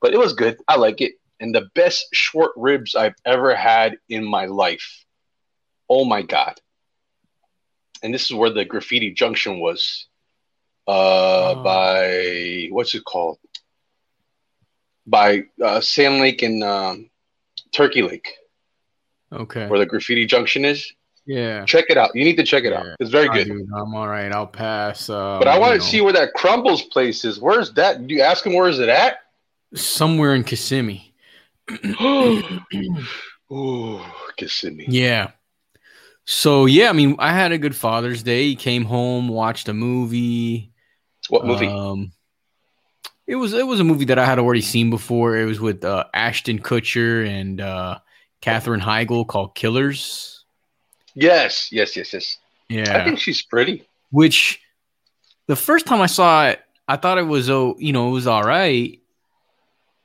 But 0.00 0.14
it 0.14 0.18
was 0.18 0.32
good. 0.34 0.58
I 0.68 0.76
like 0.76 1.00
it, 1.00 1.14
and 1.40 1.54
the 1.54 1.68
best 1.74 2.06
short 2.12 2.52
ribs 2.56 2.94
I've 2.94 3.16
ever 3.24 3.54
had 3.54 3.98
in 4.08 4.24
my 4.24 4.46
life. 4.46 5.04
Oh 5.88 6.04
my 6.04 6.22
god! 6.22 6.60
And 8.02 8.12
this 8.14 8.24
is 8.26 8.34
where 8.34 8.50
the 8.50 8.64
graffiti 8.64 9.12
junction 9.12 9.60
was, 9.60 10.06
uh, 10.88 11.54
Oh. 11.56 11.62
by 11.62 12.68
what's 12.70 12.94
it 12.94 13.04
called? 13.04 13.38
by 15.08 15.44
uh, 15.64 15.80
Sand 15.80 16.18
Lake 16.20 16.42
and 16.42 16.64
um, 16.64 17.08
Turkey 17.72 18.02
Lake, 18.02 18.28
Okay. 19.32 19.68
where 19.68 19.78
the 19.78 19.86
graffiti 19.86 20.26
junction 20.26 20.64
is. 20.64 20.92
Yeah. 21.26 21.64
Check 21.64 21.84
it 21.90 21.96
out. 21.96 22.10
You 22.14 22.24
need 22.24 22.36
to 22.38 22.42
check 22.44 22.64
it 22.64 22.72
out. 22.72 22.86
It's 22.98 23.10
very 23.10 23.28
Ah, 23.28 23.32
good. 23.34 23.46
dude, 23.46 23.68
I'm 23.72 23.94
all 23.94 24.08
right. 24.08 24.32
I'll 24.32 24.48
pass. 24.48 25.08
Um, 25.08 25.38
But 25.38 25.46
I 25.48 25.58
want 25.58 25.72
to 25.74 25.78
know, 25.78 25.84
see 25.84 26.00
where 26.00 26.12
that 26.12 26.34
Crumbles 26.34 26.82
place 26.82 27.24
is. 27.24 27.38
Where's 27.40 27.72
that? 27.74 28.04
Do 28.06 28.14
you 28.14 28.20
ask 28.22 28.44
him 28.44 28.54
where 28.54 28.68
is 28.68 28.78
it 28.80 28.88
at? 28.88 29.18
somewhere 29.74 30.34
in 30.34 30.42
Kissimmee. 30.42 31.12
Ooh, 33.52 34.00
Kissimmee. 34.36 34.86
Yeah. 34.88 35.30
So 36.24 36.66
yeah, 36.66 36.88
I 36.90 36.92
mean, 36.92 37.14
I 37.18 37.32
had 37.32 37.52
a 37.52 37.58
good 37.58 37.76
Father's 37.76 38.22
Day. 38.22 38.44
He 38.44 38.56
came 38.56 38.84
home, 38.84 39.28
watched 39.28 39.68
a 39.68 39.74
movie. 39.74 40.72
What 41.30 41.44
movie? 41.46 41.66
Um, 41.66 42.12
it 43.26 43.36
was 43.36 43.52
it 43.52 43.66
was 43.66 43.80
a 43.80 43.84
movie 43.84 44.04
that 44.06 44.18
I 44.18 44.24
had 44.24 44.38
already 44.38 44.60
seen 44.60 44.90
before. 44.90 45.36
It 45.36 45.46
was 45.46 45.60
with 45.60 45.84
uh, 45.84 46.04
Ashton 46.14 46.60
Kutcher 46.60 47.26
and 47.28 47.60
uh, 47.60 47.98
Katherine 48.40 48.80
Heigl 48.80 49.26
called 49.26 49.54
Killers. 49.54 50.44
yes, 51.14 51.70
yes, 51.72 51.96
yes, 51.96 52.12
yes. 52.12 52.38
Yeah, 52.68 53.00
I 53.00 53.04
think 53.04 53.18
she's 53.20 53.42
pretty. 53.42 53.84
which 54.10 54.60
the 55.46 55.56
first 55.56 55.86
time 55.86 56.00
I 56.00 56.06
saw 56.06 56.48
it, 56.48 56.60
I 56.88 56.96
thought 56.96 57.18
it 57.18 57.22
was 57.22 57.48
oh, 57.50 57.76
you 57.78 57.92
know, 57.92 58.08
it 58.08 58.12
was 58.12 58.26
all 58.26 58.42
right. 58.42 59.00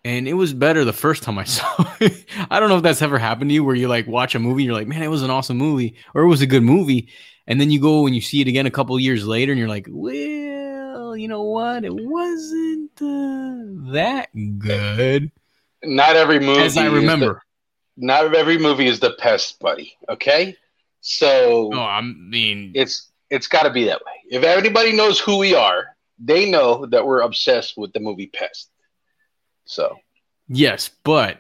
And 0.04 0.28
it 0.28 0.34
was 0.34 0.52
better 0.54 0.84
the 0.84 0.94
first 0.94 1.22
time 1.22 1.38
I 1.38 1.44
saw 1.58 1.68
it. 2.00 2.26
I 2.50 2.60
don't 2.60 2.70
know 2.70 2.78
if 2.78 2.84
that's 2.84 3.04
ever 3.04 3.20
happened 3.20 3.50
to 3.50 3.54
you 3.54 3.64
where 3.64 3.76
you 3.76 3.88
like 3.88 4.08
watch 4.08 4.34
a 4.34 4.40
movie 4.40 4.64
and 4.64 4.68
you're 4.68 4.76
like, 4.76 4.88
man, 4.88 5.04
it 5.04 5.10
was 5.10 5.22
an 5.22 5.30
awesome 5.30 5.58
movie 5.58 5.96
or 6.16 6.24
it 6.24 6.28
was 6.28 6.42
a 6.42 6.48
good 6.48 6.64
movie. 6.64 7.10
And 7.46 7.62
then 7.62 7.70
you 7.70 7.80
go 7.80 8.06
and 8.08 8.16
you 8.16 8.22
see 8.22 8.42
it 8.42 8.48
again 8.48 8.66
a 8.66 8.72
couple 8.72 9.00
years 9.00 9.28
later 9.28 9.52
and 9.52 9.60
you're 9.60 9.70
like, 9.70 9.88
well, 9.90 10.14
you 11.14 11.28
know 11.28 11.44
what? 11.44 11.84
It 11.86 11.94
wasn't 11.94 12.92
uh, 13.02 13.92
that 13.94 14.30
good 14.60 15.32
Not 15.84 16.16
every 16.16 16.40
movie. 16.40 16.62
as 16.62 16.78
I 16.78 16.86
is 16.86 16.92
the- 16.92 17.00
remember. 17.00 17.42
not 17.98 18.34
every 18.36 18.58
movie 18.58 18.88
is 18.88 19.00
the 19.00 19.12
pest, 19.14 19.60
buddy. 19.60 19.96
Okay, 20.10 20.56
so 21.02 21.70
No, 21.72 21.82
I 21.82 22.02
mean, 22.02 22.72
it's 22.76 23.10
it's 23.30 23.48
got 23.48 23.64
to 23.64 23.70
be 23.72 23.86
that 23.86 24.02
way. 24.06 24.12
If 24.38 24.44
anybody 24.44 24.94
knows 24.94 25.20
who 25.20 25.38
we 25.38 25.56
are, 25.56 25.96
they 26.20 26.50
know 26.50 26.86
that 26.88 27.06
we're 27.06 27.22
obsessed 27.22 27.78
with 27.78 27.94
the 27.94 28.00
movie 28.00 28.28
Pest. 28.28 28.70
So 29.66 29.98
yes, 30.48 30.90
but 31.04 31.38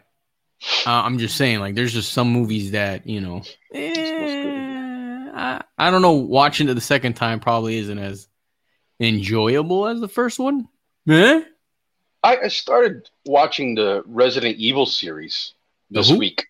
uh, 0.85 0.91
I'm 1.03 1.17
just 1.17 1.35
saying, 1.37 1.59
like, 1.59 1.75
there's 1.75 1.93
just 1.93 2.13
some 2.13 2.31
movies 2.31 2.71
that 2.71 3.07
you 3.07 3.19
know, 3.21 3.41
eh, 3.73 5.29
I, 5.33 5.61
I 5.77 5.91
don't 5.91 6.01
know. 6.01 6.13
Watching 6.13 6.69
it 6.69 6.73
the 6.75 6.81
second 6.81 7.13
time 7.13 7.39
probably 7.39 7.77
isn't 7.77 7.97
as 7.99 8.27
enjoyable 9.01 9.87
as 9.87 9.99
the 9.99 10.07
first 10.07 10.39
one. 10.39 10.67
Eh? 11.09 11.41
I, 12.23 12.37
I 12.37 12.47
started 12.49 13.09
watching 13.25 13.75
the 13.75 14.03
Resident 14.05 14.57
Evil 14.57 14.85
series 14.85 15.53
this 15.89 16.09
who? 16.09 16.17
week. 16.19 16.45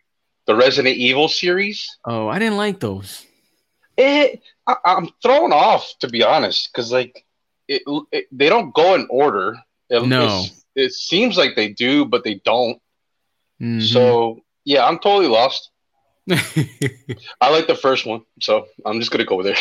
The 0.45 0.55
Resident 0.55 0.97
Evil 0.97 1.27
series. 1.29 1.97
Oh, 2.05 2.27
I 2.27 2.37
didn't 2.39 2.57
like 2.57 2.79
those. 2.79 3.25
It, 3.97 4.41
I, 4.67 4.75
I'm 4.83 5.09
thrown 5.21 5.53
off 5.53 5.93
to 5.99 6.09
be 6.09 6.23
honest, 6.23 6.71
because 6.71 6.91
like 6.91 7.25
it, 7.67 7.83
it, 8.11 8.27
they 8.31 8.49
don't 8.49 8.73
go 8.73 8.95
in 8.95 9.07
order. 9.09 9.55
It, 9.89 10.05
No. 10.05 10.43
it 10.75 10.91
seems 10.93 11.37
like 11.37 11.55
they 11.55 11.69
do, 11.69 12.05
but 12.05 12.23
they 12.23 12.35
don't. 12.43 12.81
Mhm. 13.61 13.81
So 13.81 14.41
yeah, 14.65 14.85
I'm 14.85 14.99
totally 14.99 15.27
lost. 15.27 15.69
I 16.29 17.49
like 17.49 17.67
the 17.67 17.77
first 17.79 18.05
one, 18.05 18.23
so 18.41 18.67
I'm 18.85 18.99
just 18.99 19.11
gonna 19.11 19.25
go 19.25 19.35
with 19.37 19.47
it. 19.47 19.57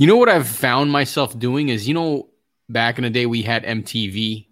You 0.00 0.06
know 0.06 0.16
what 0.16 0.30
I've 0.30 0.48
found 0.48 0.90
myself 0.90 1.38
doing 1.38 1.68
is, 1.68 1.86
you 1.86 1.92
know, 1.92 2.30
back 2.70 2.96
in 2.96 3.04
the 3.04 3.10
day 3.10 3.26
we 3.26 3.42
had 3.42 3.64
MTV, 3.64 4.46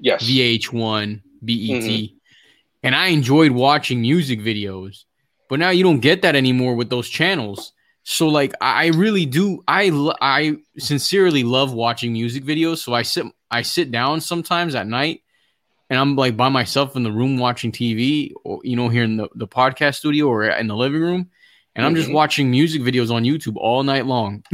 Yes. 0.00 0.24
VH1, 0.24 1.22
BET, 1.40 1.54
mm-hmm. 1.54 2.16
and 2.82 2.96
I 2.96 3.06
enjoyed 3.06 3.52
watching 3.52 4.00
music 4.00 4.40
videos. 4.40 5.04
But 5.48 5.60
now 5.60 5.70
you 5.70 5.84
don't 5.84 6.00
get 6.00 6.22
that 6.22 6.34
anymore 6.34 6.74
with 6.74 6.90
those 6.90 7.08
channels. 7.08 7.72
So 8.02 8.26
like 8.26 8.52
I 8.60 8.86
I 8.86 8.88
really 8.88 9.26
do 9.26 9.62
I 9.68 9.92
I 10.20 10.56
sincerely 10.76 11.44
love 11.44 11.72
watching 11.72 12.12
music 12.12 12.42
videos. 12.42 12.78
So 12.78 12.92
I 12.92 13.02
sit 13.02 13.26
I 13.48 13.62
sit 13.62 13.92
down 13.92 14.20
sometimes 14.20 14.74
at 14.74 14.88
night 14.88 15.22
and 15.88 16.00
I'm 16.00 16.16
like 16.16 16.36
by 16.36 16.48
myself 16.48 16.96
in 16.96 17.04
the 17.04 17.12
room 17.12 17.38
watching 17.38 17.70
TV 17.70 18.32
or 18.42 18.58
you 18.64 18.74
know 18.74 18.88
here 18.88 19.04
in 19.04 19.18
the, 19.18 19.28
the 19.36 19.46
podcast 19.46 19.98
studio 19.98 20.26
or 20.26 20.48
in 20.48 20.66
the 20.66 20.74
living 20.74 21.00
room 21.00 21.30
and 21.76 21.86
I'm 21.86 21.94
just 21.94 22.08
Mhm. 22.08 22.14
watching 22.14 22.50
music 22.50 22.82
videos 22.82 23.10
on 23.10 23.24
YouTube 23.24 23.56
all 23.56 23.82
night 23.82 24.06
long. 24.06 24.42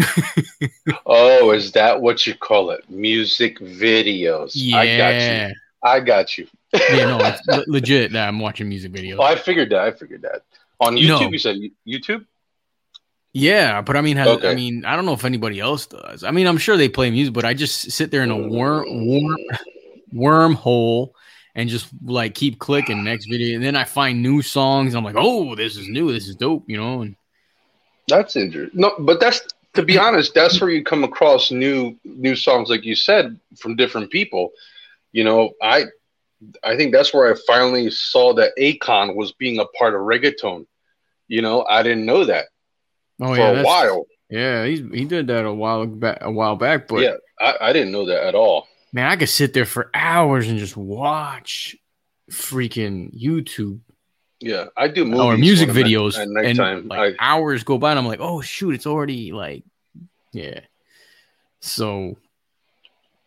Oh, 1.09 1.51
is 1.53 1.73
that 1.73 2.01
what 2.01 2.27
you 2.27 2.35
call 2.35 2.71
it? 2.71 2.89
Music 2.91 3.59
videos. 3.61 4.53
yeah. 4.55 4.77
I 4.79 4.97
got 4.97 5.15
you. 5.49 5.55
I 5.83 6.01
got 6.01 6.39
you. 6.39 6.47
yeah, 6.97 7.05
no, 7.07 7.19
it's 7.21 7.47
le- 7.49 7.65
legit 7.69 8.13
that 8.13 8.27
I'm 8.29 8.39
watching 8.41 8.69
music 8.69 8.93
videos. 8.93 9.17
Oh, 9.19 9.23
I 9.23 9.37
figured 9.37 9.71
that. 9.71 9.81
I 9.81 9.93
figured 9.93 10.23
that. 10.23 10.43
On 10.81 10.95
YouTube, 10.97 11.21
No. 11.21 11.31
you 11.31 11.39
said 11.39 11.57
YouTube? 11.87 12.25
Yeah, 13.33 13.83
but 13.83 13.97
I 13.97 14.01
mean, 14.01 14.17
has, 14.17 14.29
Okay. 14.29 14.51
I 14.51 14.55
mean, 14.55 14.85
I 14.85 14.97
don't 14.97 15.07
know 15.07 15.13
if 15.13 15.25
anybody 15.25 15.61
else 15.61 15.87
does. 15.87 16.25
I 16.25 16.31
mean, 16.31 16.47
I'm 16.47 16.59
sure 16.59 16.77
they 16.77 16.89
play 16.89 17.11
music, 17.11 17.35
but 17.35 17.45
I 17.45 17.55
just 17.55 17.91
sit 17.93 18.11
there 18.11 18.23
in 18.23 18.31
a 18.31 18.37
worm, 18.37 19.07
worm, 19.07 19.37
wormhole 20.15 21.11
and 21.57 21.71
just 21.71 21.89
like 22.05 22.35
keep 22.35 22.59
clicking 22.59 23.03
next 23.03 23.27
video, 23.27 23.57
and 23.57 23.65
then 23.65 23.75
I 23.75 23.85
find 23.85 24.23
new 24.23 24.43
songs. 24.43 24.95
I'm 24.95 25.03
like, 25.03 25.17
oh, 25.19 25.57
this 25.57 25.77
is 25.77 25.89
new, 25.89 26.13
this 26.13 26.29
is 26.29 26.37
dope, 26.37 26.65
you 26.69 26.77
know. 26.77 27.01
And 27.01 27.17
That's 28.07 28.37
interesting. 28.37 28.79
No, 28.79 28.93
but 29.01 29.19
that's 29.19 29.41
to 29.75 29.83
be 29.83 29.99
honest, 29.99 30.35
that's 30.35 30.61
where 30.61 30.71
you 30.71 30.85
come 30.85 31.03
across 31.03 31.51
new 31.51 31.97
new 32.05 32.37
songs, 32.37 32.69
like 32.69 32.85
you 32.85 32.95
said, 32.95 33.41
from 33.59 33.75
different 33.75 34.11
people. 34.11 34.51
You 35.13 35.25
know, 35.25 35.53
I 35.63 35.87
I 36.63 36.77
think 36.77 36.93
that's 36.93 37.15
where 37.15 37.33
I 37.33 37.37
finally 37.47 37.91
saw 37.91 38.35
that 38.35 38.53
Akon 38.59 39.17
was 39.17 39.33
being 39.33 39.59
a 39.59 39.65
part 39.79 39.95
of 39.95 40.03
reggaeton. 40.03 40.67
You 41.27 41.41
know, 41.41 41.65
I 41.65 41.83
didn't 41.83 42.05
know 42.05 42.27
that 42.27 42.47
oh 43.21 43.35
for 43.35 43.41
yeah, 43.41 43.61
a 43.61 43.65
while. 43.65 44.07
yeah, 44.29 44.67
he 44.67 44.87
he 44.93 45.07
did 45.07 45.29
that 45.29 45.47
a 45.47 45.53
while 45.53 45.87
back, 45.87 46.19
a 46.21 46.31
while 46.31 46.57
back. 46.57 46.87
But 46.87 47.01
yeah, 47.01 47.17
I, 47.41 47.55
I 47.63 47.73
didn't 47.73 47.93
know 47.93 48.05
that 48.05 48.25
at 48.25 48.35
all. 48.35 48.69
Man, 48.93 49.11
I 49.11 49.17
could 49.17 49.29
sit 49.29 49.55
there 49.55 49.67
for 49.67 49.91
hours 49.95 50.49
and 50.49 50.59
just 50.59 50.77
watch 50.77 51.77
freaking 52.31 53.15
YouTube 53.15 53.81
Yeah, 54.41 54.67
I 54.77 54.89
do 54.89 55.05
movies 55.05 55.21
or 55.21 55.37
music 55.37 55.71
I'm 55.71 55.77
at- 55.77 55.85
videos 55.85 56.19
at 56.19 56.29
and 56.29 56.89
like 56.89 57.17
I, 57.19 57.35
hours 57.35 57.63
go 57.65 57.79
by 57.79 57.91
and 57.91 57.99
I'm 57.99 58.07
like, 58.07 58.21
oh 58.21 58.41
shoot, 58.41 58.75
it's 58.75 58.87
already 58.87 59.33
like 59.33 59.65
yeah. 60.33 60.61
So 61.61 62.17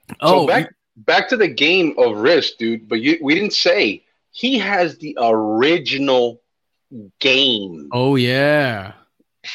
so 0.09 0.15
oh 0.21 0.47
back 0.47 0.73
back 0.95 1.29
to 1.29 1.37
the 1.37 1.47
game 1.47 1.95
of 1.97 2.17
Risk, 2.17 2.57
dude. 2.57 2.87
But 2.87 3.01
you, 3.01 3.17
we 3.21 3.35
didn't 3.35 3.53
say 3.53 4.03
he 4.31 4.57
has 4.59 4.97
the 4.97 5.17
original 5.21 6.41
game 7.19 7.89
oh 7.91 8.15
yeah. 8.15 8.93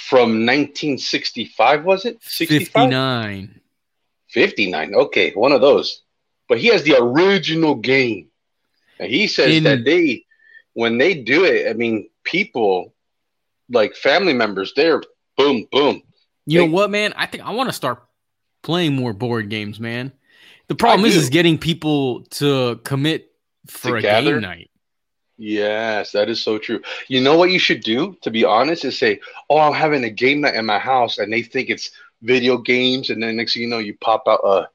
from 0.09 0.47
1965. 0.47 1.85
Was 1.85 2.05
it 2.05 2.23
65? 2.23 2.67
59. 2.67 3.61
59. 4.35 4.95
Okay, 4.95 5.31
one 5.33 5.53
of 5.53 5.61
those. 5.61 6.03
But 6.49 6.59
he 6.59 6.67
has 6.69 6.83
the 6.83 6.97
original 7.01 7.75
game, 7.77 8.29
and 9.01 9.11
he 9.11 9.27
says 9.29 9.57
In- 9.57 9.65
that 9.65 9.85
they, 9.85 10.27
when 10.75 10.99
they 10.99 11.15
do 11.15 11.45
it, 11.45 11.71
I 11.71 11.73
mean, 11.73 12.11
people 12.25 12.93
like 13.71 13.95
family 13.97 14.35
members, 14.35 14.73
they're 14.77 15.01
boom, 15.39 15.67
boom. 15.73 16.03
You 16.47 16.59
They- 16.61 16.67
know 16.67 16.73
what, 16.73 16.91
man? 16.91 17.15
I 17.17 17.25
think 17.27 17.47
I 17.47 17.53
want 17.53 17.71
to 17.71 17.73
start 17.73 18.03
playing 18.63 18.95
more 18.95 19.15
board 19.15 19.49
games, 19.49 19.81
man. 19.81 20.13
The 20.69 20.75
problem 20.75 21.07
is 21.07 21.15
do. 21.15 21.21
is 21.21 21.31
getting 21.31 21.57
people 21.57 22.23
to 22.33 22.81
commit 22.85 23.31
for 23.67 23.97
a 23.97 24.03
gather? 24.03 24.33
game 24.33 24.43
night. 24.43 24.71
Yes, 25.37 26.13
that 26.13 26.29
is 26.29 26.41
so 26.41 26.59
true. 26.59 26.81
You 27.09 27.21
know 27.21 27.37
what 27.37 27.51
you 27.51 27.59
should 27.59 27.83
do, 27.83 28.17
to 28.23 28.31
be 28.31 28.45
honest, 28.45 28.85
is 28.85 28.97
say, 28.99 29.21
"Oh, 29.51 29.59
I'm 29.59 29.73
having 29.73 30.05
a 30.05 30.11
game 30.11 30.43
night 30.43 30.55
in 30.55 30.65
my 30.67 30.79
house," 30.79 31.19
and 31.19 31.33
they 31.33 31.43
think 31.43 31.71
it's 31.71 31.91
video 32.25 32.59
games, 32.59 33.11
and 33.11 33.23
then 33.23 33.37
next 33.37 33.55
thing 33.55 33.63
you 33.63 33.69
know, 33.69 33.79
you 33.79 33.97
pop 34.01 34.25
out 34.27 34.41
a 34.45 34.69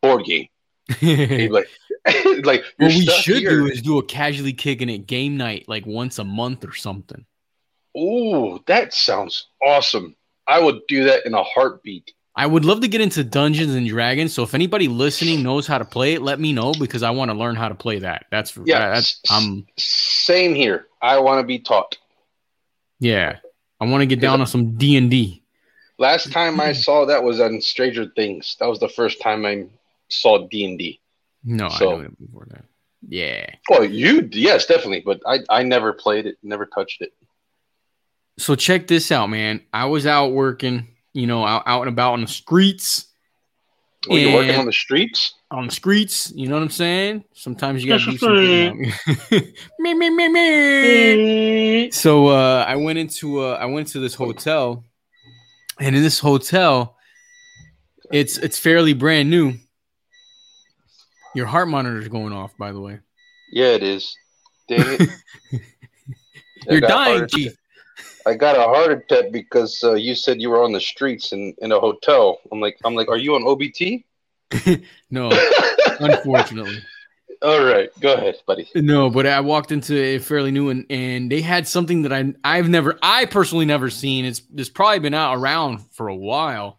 board 0.00 0.24
game. 0.24 0.48
Like, 1.02 1.68
like 2.44 2.64
what 2.78 2.88
we 2.88 3.06
should 3.06 3.38
here. 3.38 3.60
do 3.60 3.66
is 3.66 3.82
do 3.82 3.98
a 3.98 4.04
casually 4.04 4.52
kicking 4.52 4.88
it 4.88 5.06
game 5.06 5.36
night 5.36 5.66
like 5.68 5.86
once 5.86 6.18
a 6.18 6.24
month 6.24 6.64
or 6.64 6.74
something. 6.74 7.24
Oh, 7.96 8.58
that 8.66 8.92
sounds 8.92 9.46
awesome. 9.62 10.16
I 10.48 10.58
would 10.60 10.80
do 10.88 11.04
that 11.04 11.24
in 11.26 11.34
a 11.34 11.42
heartbeat. 11.44 12.12
I 12.34 12.46
would 12.46 12.64
love 12.64 12.80
to 12.80 12.88
get 12.88 13.00
into 13.00 13.22
Dungeons 13.22 13.74
and 13.74 13.86
Dragons. 13.86 14.32
So 14.32 14.42
if 14.42 14.54
anybody 14.54 14.88
listening 14.88 15.42
knows 15.42 15.66
how 15.66 15.78
to 15.78 15.84
play 15.84 16.14
it, 16.14 16.22
let 16.22 16.40
me 16.40 16.52
know 16.52 16.72
because 16.72 17.02
I 17.02 17.10
want 17.10 17.30
to 17.30 17.36
learn 17.36 17.54
how 17.54 17.68
to 17.68 17.74
play 17.74 17.98
that. 18.00 18.24
That's 18.30 18.56
Yeah, 18.64 18.90
that's 18.90 19.20
I'm 19.30 19.66
Same 19.78 20.54
here. 20.54 20.86
I 21.00 21.20
want 21.20 21.40
to 21.40 21.46
be 21.46 21.58
taught. 21.58 21.98
yeah. 22.98 23.38
I 23.80 23.84
want 23.84 24.02
to 24.02 24.06
get 24.06 24.20
down 24.20 24.40
on 24.40 24.46
some 24.46 24.76
D 24.76 24.96
and 24.96 25.10
D. 25.10 25.41
Last 26.02 26.32
time 26.32 26.60
I 26.60 26.72
saw 26.86 27.04
that 27.06 27.22
was 27.22 27.38
on 27.40 27.60
Stranger 27.60 28.06
Things. 28.16 28.56
That 28.58 28.66
was 28.68 28.80
the 28.80 28.88
first 28.88 29.20
time 29.20 29.46
I 29.46 29.66
saw 30.08 30.48
D 30.48 30.64
and 30.64 30.76
D. 30.76 31.00
No, 31.44 31.66
I 31.66 31.78
So- 31.78 31.90
know 31.92 32.00
it 32.00 32.18
before 32.20 32.46
that. 32.50 32.64
Yeah. 33.08 33.46
Well, 33.68 33.84
you 33.84 34.28
yes, 34.32 34.66
definitely, 34.66 35.02
but 35.04 35.20
I 35.26 35.40
I 35.48 35.62
never 35.64 35.92
played 35.92 36.26
it, 36.26 36.36
never 36.42 36.66
touched 36.66 37.02
it. 37.02 37.12
So 38.38 38.54
check 38.54 38.86
this 38.86 39.10
out, 39.12 39.28
man. 39.28 39.60
I 39.72 39.86
was 39.86 40.06
out 40.06 40.28
working, 40.32 40.86
you 41.12 41.26
know, 41.26 41.44
out, 41.44 41.62
out 41.66 41.80
and 41.82 41.88
about 41.88 42.12
on 42.14 42.20
the 42.20 42.28
streets. 42.28 43.06
Were 44.08 44.18
you 44.18 44.32
working 44.34 44.54
on 44.56 44.66
the 44.66 44.72
streets? 44.72 45.34
On 45.50 45.66
the 45.66 45.72
streets, 45.72 46.32
you 46.34 46.48
know 46.48 46.54
what 46.56 46.62
I'm 46.62 46.70
saying? 46.70 47.24
Sometimes 47.34 47.84
you 47.84 47.88
gotta 47.90 48.10
do 48.10 48.18
something. 48.18 48.92
me, 49.80 49.94
me, 49.94 50.10
me, 50.10 50.28
me. 50.28 51.90
So 51.90 52.28
uh, 52.28 52.64
I 52.66 52.76
went 52.76 52.98
into 52.98 53.40
uh, 53.40 53.58
I 53.60 53.66
went 53.66 53.88
to 53.88 54.00
this 54.00 54.14
hotel, 54.14 54.84
and 55.82 55.96
in 55.96 56.02
this 56.02 56.20
hotel, 56.20 56.96
it's 58.12 58.38
it's 58.38 58.58
fairly 58.58 58.94
brand 58.94 59.30
new. 59.30 59.54
Your 61.34 61.46
heart 61.46 61.68
monitor 61.68 61.98
is 61.98 62.08
going 62.08 62.32
off, 62.32 62.56
by 62.56 62.72
the 62.72 62.80
way. 62.80 63.00
Yeah, 63.50 63.72
it 63.72 63.82
is. 63.82 64.16
Dang 64.68 64.80
it! 64.80 65.10
You're 66.70 66.80
dying, 66.80 67.26
Chief. 67.26 67.56
I 68.24 68.34
got 68.34 68.56
a 68.56 68.62
heart 68.62 68.92
attack 68.92 69.32
because 69.32 69.82
uh, 69.82 69.94
you 69.94 70.14
said 70.14 70.40
you 70.40 70.50
were 70.50 70.62
on 70.62 70.70
the 70.70 70.80
streets 70.80 71.32
in, 71.32 71.54
in 71.58 71.72
a 71.72 71.80
hotel. 71.80 72.38
I'm 72.52 72.60
like, 72.60 72.78
I'm 72.84 72.94
like, 72.94 73.08
are 73.08 73.18
you 73.18 73.34
on 73.34 73.42
OBT? 73.42 74.04
No, 75.10 75.30
unfortunately. 76.00 76.78
All 77.42 77.64
right, 77.64 77.90
go 78.00 78.14
ahead, 78.14 78.36
buddy. 78.46 78.68
No, 78.76 79.10
but 79.10 79.26
I 79.26 79.40
walked 79.40 79.72
into 79.72 79.96
it 79.96 80.22
fairly 80.22 80.52
new 80.52 80.68
and, 80.70 80.86
and 80.90 81.30
they 81.30 81.40
had 81.40 81.66
something 81.66 82.02
that 82.02 82.12
I 82.12 82.32
I've 82.44 82.68
never 82.68 82.98
I 83.02 83.24
personally 83.24 83.64
never 83.64 83.90
seen. 83.90 84.24
It's 84.24 84.42
it's 84.54 84.68
probably 84.68 85.00
been 85.00 85.14
out 85.14 85.36
around 85.36 85.78
for 85.92 86.06
a 86.08 86.14
while. 86.16 86.78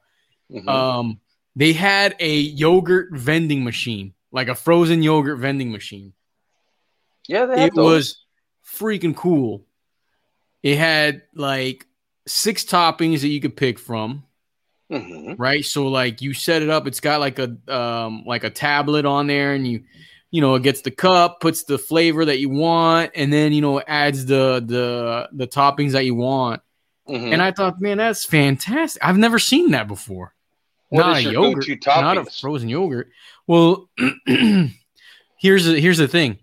Mhm. 0.51 0.67
Um 0.69 1.19
they 1.55 1.73
had 1.73 2.15
a 2.19 2.33
yogurt 2.37 3.09
vending 3.11 3.63
machine, 3.63 4.13
like 4.31 4.47
a 4.47 4.55
frozen 4.55 5.03
yogurt 5.03 5.39
vending 5.39 5.71
machine. 5.71 6.13
yeah, 7.27 7.45
they 7.45 7.65
It 7.65 7.75
those. 7.75 7.85
was 7.85 8.25
freaking 8.65 9.15
cool. 9.15 9.65
It 10.63 10.77
had 10.77 11.23
like 11.35 11.85
six 12.25 12.63
toppings 12.63 13.19
that 13.21 13.27
you 13.27 13.41
could 13.41 13.57
pick 13.57 13.77
from, 13.77 14.23
Mhm. 14.89 15.35
right? 15.37 15.65
So 15.65 15.87
like 15.89 16.21
you 16.21 16.33
set 16.33 16.61
it 16.61 16.69
up, 16.69 16.87
it's 16.87 17.01
got 17.01 17.19
like 17.19 17.37
a 17.37 17.57
um 17.67 18.23
like 18.25 18.45
a 18.45 18.49
tablet 18.49 19.05
on 19.05 19.27
there 19.27 19.53
and 19.53 19.67
you 19.67 19.83
you 20.33 20.41
know, 20.41 20.55
it 20.55 20.63
gets 20.63 20.81
the 20.81 20.89
cup, 20.89 21.39
puts 21.41 21.63
the 21.65 21.77
flavor 21.77 22.25
that 22.25 22.39
you 22.39 22.49
want, 22.49 23.11
and 23.13 23.31
then 23.31 23.53
you 23.53 23.61
know, 23.61 23.79
adds 23.81 24.25
the 24.25 24.63
the 24.65 25.29
the 25.31 25.45
toppings 25.47 25.91
that 25.91 26.05
you 26.05 26.15
want. 26.15 26.61
Mhm. 27.07 27.33
And 27.33 27.41
I 27.41 27.51
thought, 27.51 27.79
man, 27.79 27.99
that's 27.99 28.25
fantastic. 28.25 29.03
I've 29.05 29.17
never 29.17 29.37
seen 29.37 29.71
that 29.71 29.87
before. 29.87 30.33
What 30.89 31.01
not 31.05 31.17
a 31.17 31.21
yogurt, 31.21 31.67
not 31.85 32.17
a 32.17 32.25
frozen 32.25 32.67
yogurt. 32.67 33.09
Well, 33.45 33.89
here's 35.37 35.65
the, 35.65 35.79
here's 35.79 35.97
the 35.99 36.07
thing. 36.07 36.39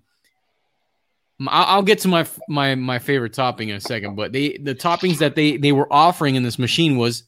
I'll, 1.48 1.82
get 1.82 2.00
to 2.00 2.08
my 2.08 2.26
my 2.48 2.74
my 2.74 2.98
favorite 2.98 3.32
topping 3.32 3.70
in 3.70 3.76
a 3.76 3.80
second, 3.80 4.14
but 4.14 4.32
they 4.32 4.58
the 4.58 4.74
toppings 4.74 5.18
that 5.18 5.34
they 5.34 5.56
they 5.56 5.72
were 5.72 5.90
offering 5.92 6.34
in 6.36 6.42
this 6.42 6.58
machine 6.58 6.96
was 6.98 7.24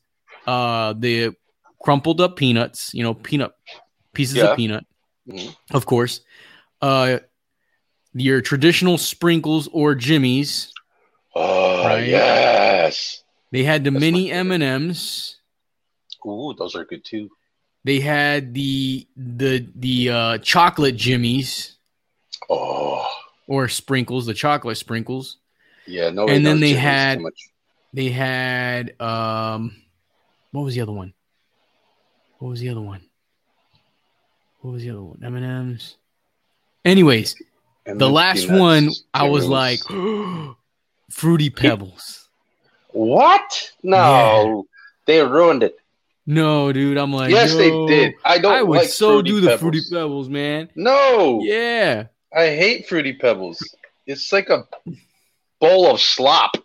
uh 0.46 0.92
the 0.98 1.34
crumpled 1.82 2.20
up 2.20 2.36
peanuts, 2.36 2.92
you 2.92 3.02
know, 3.02 3.14
peanut 3.14 3.52
pieces 4.12 4.36
Yeah. 4.36 4.44
of 4.50 4.56
peanut, 4.56 4.84
Mhm. 5.28 5.56
of 5.72 5.86
course. 5.86 6.20
Uh, 6.82 7.18
your 8.12 8.40
traditional 8.42 8.98
sprinkles 8.98 9.68
or 9.72 9.94
jimmies. 9.94 10.72
Oh 11.34 11.86
Right. 11.86 12.08
yes. 12.08 13.22
They 13.52 13.62
had 13.62 13.84
the 13.84 13.90
That's 13.90 14.00
mini 14.00 14.30
M 14.30 14.50
and 14.50 14.62
M's. 14.62 15.36
Ooh, 16.26 16.54
those 16.58 16.74
are 16.74 16.84
good 16.84 17.04
too. 17.04 17.30
They 17.84 18.00
had 18.00 18.52
the 18.54 19.06
the 19.16 19.66
the 19.76 20.10
uh, 20.10 20.38
chocolate 20.38 20.96
jimmies 20.96 21.76
Oh 22.50 23.06
or 23.48 23.68
sprinkles, 23.68 24.26
the 24.26 24.34
chocolate 24.34 24.76
sprinkles. 24.76 25.38
yeah. 25.86 26.10
No. 26.10 26.28
And 26.28 26.44
then 26.44 26.60
they 26.60 26.72
had-. 26.74 27.20
They 27.94 28.08
had 28.08 28.98
um, 29.00 29.76
what 30.50 30.62
was 30.62 30.74
the 30.74 30.80
other 30.80 30.92
one? 30.92 31.12
What 32.38 32.48
was 32.48 32.60
the 32.60 32.70
other 32.70 32.80
one? 32.80 33.02
What 34.60 34.72
was 34.72 34.82
the 34.82 34.90
other 34.90 35.02
one? 35.02 35.20
M 35.22 35.34
and 35.36 35.44
M's. 35.44 35.96
Anyways, 36.84 37.36
And 37.86 38.00
the 38.00 38.10
last 38.10 38.50
one, 38.50 38.90
I 39.14 39.28
was 39.28 39.46
like, 39.46 39.80
fruity 41.10 41.50
pebbles. 41.50 42.28
what? 42.88 43.72
No, 43.82 44.66
they 45.06 45.22
ruined 45.24 45.62
it. 45.62 45.76
No, 46.26 46.72
dude, 46.72 46.98
I'm 46.98 47.12
like, 47.12 47.30
yes, 47.32 47.54
they 47.54 47.70
did. 47.86 48.14
I 48.24 48.38
don't. 48.38 48.52
I 48.52 48.62
would 48.62 48.78
like 48.78 48.88
so 48.88 49.14
fruity 49.14 49.30
do 49.30 49.40
the 49.40 49.46
pebbles. 49.48 49.60
fruity 49.60 49.80
pebbles, 49.90 50.28
man. 50.28 50.68
No, 50.76 51.40
Yeah. 51.42 52.06
I 52.34 52.46
hate 52.46 52.88
fruity 52.88 53.12
pebbles. 53.12 53.62
It's 54.06 54.32
like 54.32 54.48
a 54.48 54.66
bowl 55.60 55.90
of 55.90 56.00
slop. 56.00 56.56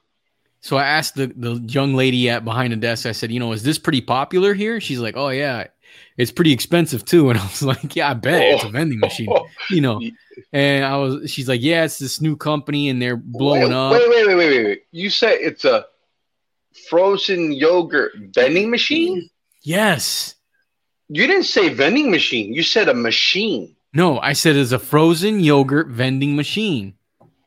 So 0.61 0.77
I 0.77 0.83
asked 0.85 1.15
the, 1.15 1.27
the 1.35 1.55
young 1.55 1.93
lady 1.93 2.29
at 2.29 2.45
behind 2.45 2.71
the 2.71 2.77
desk, 2.77 3.05
I 3.05 3.11
said, 3.11 3.31
you 3.31 3.39
know, 3.39 3.51
is 3.51 3.63
this 3.63 3.77
pretty 3.77 4.01
popular 4.01 4.53
here? 4.53 4.79
She's 4.79 4.99
like, 4.99 5.17
oh, 5.17 5.29
yeah, 5.29 5.67
it's 6.17 6.31
pretty 6.31 6.51
expensive 6.51 7.05
too. 7.05 7.29
And 7.29 7.39
I 7.39 7.43
was 7.43 7.61
like, 7.61 7.95
yeah, 7.95 8.09
I 8.09 8.13
bet 8.13 8.41
it's 8.41 8.63
a 8.63 8.67
oh. 8.67 8.71
vending 8.71 8.99
machine, 8.99 9.29
you 9.69 9.81
know. 9.81 10.01
And 10.53 10.85
I 10.85 10.95
was, 10.97 11.31
she's 11.31 11.49
like, 11.49 11.61
yeah, 11.63 11.83
it's 11.83 11.97
this 11.97 12.21
new 12.21 12.35
company 12.35 12.89
and 12.89 13.01
they're 13.01 13.17
blowing 13.17 13.63
wait, 13.63 13.71
up. 13.71 13.91
Wait, 13.91 14.07
wait, 14.07 14.27
wait, 14.27 14.35
wait, 14.35 14.65
wait. 14.65 14.83
You 14.91 15.09
said 15.09 15.39
it's 15.41 15.65
a 15.65 15.85
frozen 16.89 17.51
yogurt 17.51 18.13
vending 18.33 18.69
machine? 18.69 19.29
Yes. 19.63 20.35
You 21.09 21.25
didn't 21.25 21.45
say 21.45 21.69
vending 21.69 22.11
machine. 22.11 22.53
You 22.53 22.61
said 22.61 22.87
a 22.87 22.93
machine. 22.93 23.75
No, 23.93 24.19
I 24.19 24.33
said 24.33 24.55
it's 24.55 24.71
a 24.71 24.79
frozen 24.79 25.39
yogurt 25.39 25.87
vending 25.87 26.35
machine. 26.35 26.93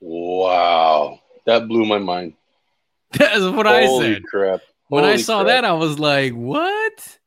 Wow. 0.01 1.21
That 1.47 1.69
blew 1.69 1.85
my 1.85 1.99
mind. 1.99 2.35
That's 3.13 3.41
what 3.41 3.67
I 3.67 3.87
Holy 3.87 4.15
said. 4.15 4.25
crap. 4.25 4.61
When 4.89 5.05
I 5.05 5.17
saw 5.17 5.43
crap. 5.43 5.47
that, 5.47 5.65
I 5.65 5.73
was 5.75 5.99
like, 5.99 6.33
what? 6.33 7.19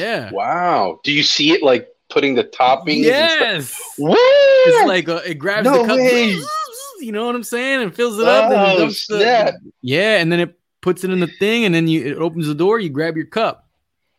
Yeah. 0.00 0.30
Wow. 0.32 1.00
Do 1.04 1.12
you 1.12 1.22
see 1.22 1.52
it 1.52 1.62
like 1.62 1.88
putting 2.08 2.34
the 2.34 2.44
toppings? 2.44 3.04
Yes. 3.04 3.78
What? 3.98 4.18
It's 4.20 4.86
like 4.88 5.08
uh 5.08 5.20
it 5.26 5.34
grabs 5.34 5.64
No 5.66 5.82
the 5.82 5.86
cup, 5.86 5.96
way. 5.98 6.40
you 7.00 7.12
know 7.12 7.26
what 7.26 7.34
I'm 7.34 7.42
saying, 7.44 7.82
and 7.82 7.94
fills 7.94 8.18
it 8.18 8.26
up. 8.26 8.50
and 8.50 8.82
it 8.90 9.02
Oh, 9.10 9.16
the- 9.18 9.58
yeah, 9.82 10.18
and 10.20 10.32
then 10.32 10.40
it 10.40 10.58
puts 10.80 11.04
it 11.04 11.10
in 11.10 11.20
the 11.20 11.26
thing, 11.26 11.64
and 11.66 11.74
then 11.74 11.88
you 11.88 12.06
it 12.06 12.16
opens 12.18 12.46
the 12.46 12.54
door. 12.54 12.80
You 12.80 12.88
grab 12.88 13.16
your 13.16 13.26
cup. 13.26 13.68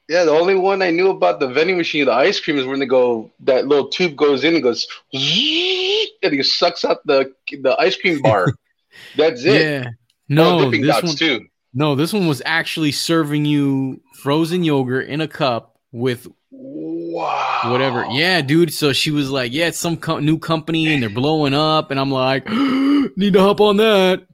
Yeah, 0.09 0.25
the 0.25 0.31
only 0.31 0.55
one 0.55 0.81
I 0.81 0.91
knew 0.91 1.09
about 1.09 1.39
the 1.39 1.47
vending 1.47 1.77
machine, 1.77 2.05
the 2.05 2.11
ice 2.13 2.39
cream, 2.39 2.57
is 2.59 2.65
when 2.65 2.79
they 2.79 2.85
go 2.85 3.31
that 3.41 3.67
little 3.67 3.87
tube 3.87 4.15
goes 4.15 4.43
in 4.43 4.53
and 4.53 4.61
goes 4.61 4.85
and 5.13 6.33
it 6.33 6.45
sucks 6.45 6.85
out 6.85 7.05
the 7.07 7.33
the 7.61 7.75
ice 7.79 7.95
cream 7.97 8.21
bar. 8.21 8.53
That's 9.17 9.43
it. 9.43 9.61
Yeah. 9.61 9.85
Oh, 9.89 9.89
No, 10.29 10.65
dipping 10.65 10.81
this 10.81 10.91
dots 10.95 11.07
one. 11.07 11.15
too. 11.15 11.45
No, 11.73 11.95
this 11.95 12.13
one 12.13 12.27
was 12.27 12.41
actually 12.45 12.91
serving 12.91 13.45
you 13.45 14.01
frozen 14.21 14.63
yogurt 14.63 15.07
in 15.07 15.21
a 15.21 15.27
cup 15.27 15.77
with 15.91 16.27
Wow. 16.51 17.61
whatever. 17.71 18.05
Yeah, 18.11 18.41
dude. 18.41 18.73
So 18.73 18.91
she 18.93 19.11
was 19.11 19.29
like, 19.29 19.51
"Yeah, 19.53 19.67
it's 19.67 19.79
some 19.79 19.97
co- 19.97 20.19
new 20.19 20.37
company, 20.39 20.91
and 20.93 21.01
they're 21.01 21.09
blowing 21.09 21.53
up." 21.53 21.91
And 21.91 21.99
I'm 21.99 22.11
like, 22.11 22.47
"Need 23.17 23.33
to 23.33 23.41
hop 23.41 23.61
on 23.61 23.77
that." 23.77 24.25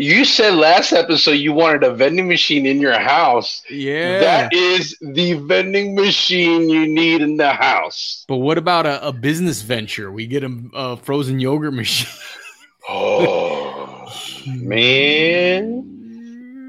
You 0.00 0.24
said 0.24 0.54
last 0.54 0.92
episode 0.92 1.32
you 1.32 1.52
wanted 1.52 1.82
a 1.82 1.92
vending 1.92 2.28
machine 2.28 2.66
in 2.66 2.80
your 2.80 2.98
house. 2.98 3.62
Yeah. 3.68 4.20
That 4.20 4.52
is 4.54 4.96
the 5.00 5.32
vending 5.34 5.94
machine 5.96 6.68
you 6.68 6.86
need 6.86 7.20
in 7.20 7.36
the 7.36 7.50
house. 7.52 8.24
but 8.28 8.36
what 8.36 8.58
about 8.58 8.86
a, 8.86 9.04
a 9.08 9.12
business 9.12 9.62
venture? 9.62 10.12
We 10.12 10.26
get 10.28 10.44
a, 10.44 10.56
a 10.74 10.96
frozen 10.98 11.40
yogurt 11.40 11.74
machine. 11.74 12.08
Oh 12.90 14.10
man. 14.46 15.97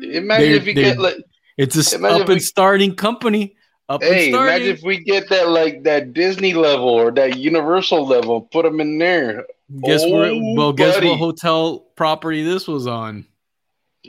Imagine 0.09 0.51
They- 0.51 0.57
if 0.57 0.65
you 0.67 0.73
get 0.73 0.99
like 0.99 1.17
It's 1.57 1.75
a 1.93 1.95
Imagine 1.97 2.15
up 2.15 2.21
if 2.21 2.27
we- 2.27 2.33
and 2.35 2.43
starting 2.43 2.95
company. 2.95 3.55
Up 3.89 4.03
and 4.03 4.13
Hey, 4.13 4.29
imagine 4.29 4.67
if 4.67 4.83
we 4.83 5.03
get 5.03 5.29
that 5.29 5.49
like 5.49 5.81
that 5.83 6.13
Disney 6.13 6.53
level 6.53 6.89
or 6.89 7.09
that 7.11 7.37
Universal 7.39 8.05
level, 8.05 8.41
put 8.41 8.63
them 8.63 8.79
in 8.79 8.99
there. 8.99 9.45
guess 9.83 10.05
where? 10.05 10.25
Oh, 10.31 10.53
Well, 10.55 10.73
guess 10.73 11.01
what 11.01 11.17
hotel 11.17 11.79
property 11.95 12.43
this 12.43 12.67
was 12.67 12.85
on? 12.85 13.25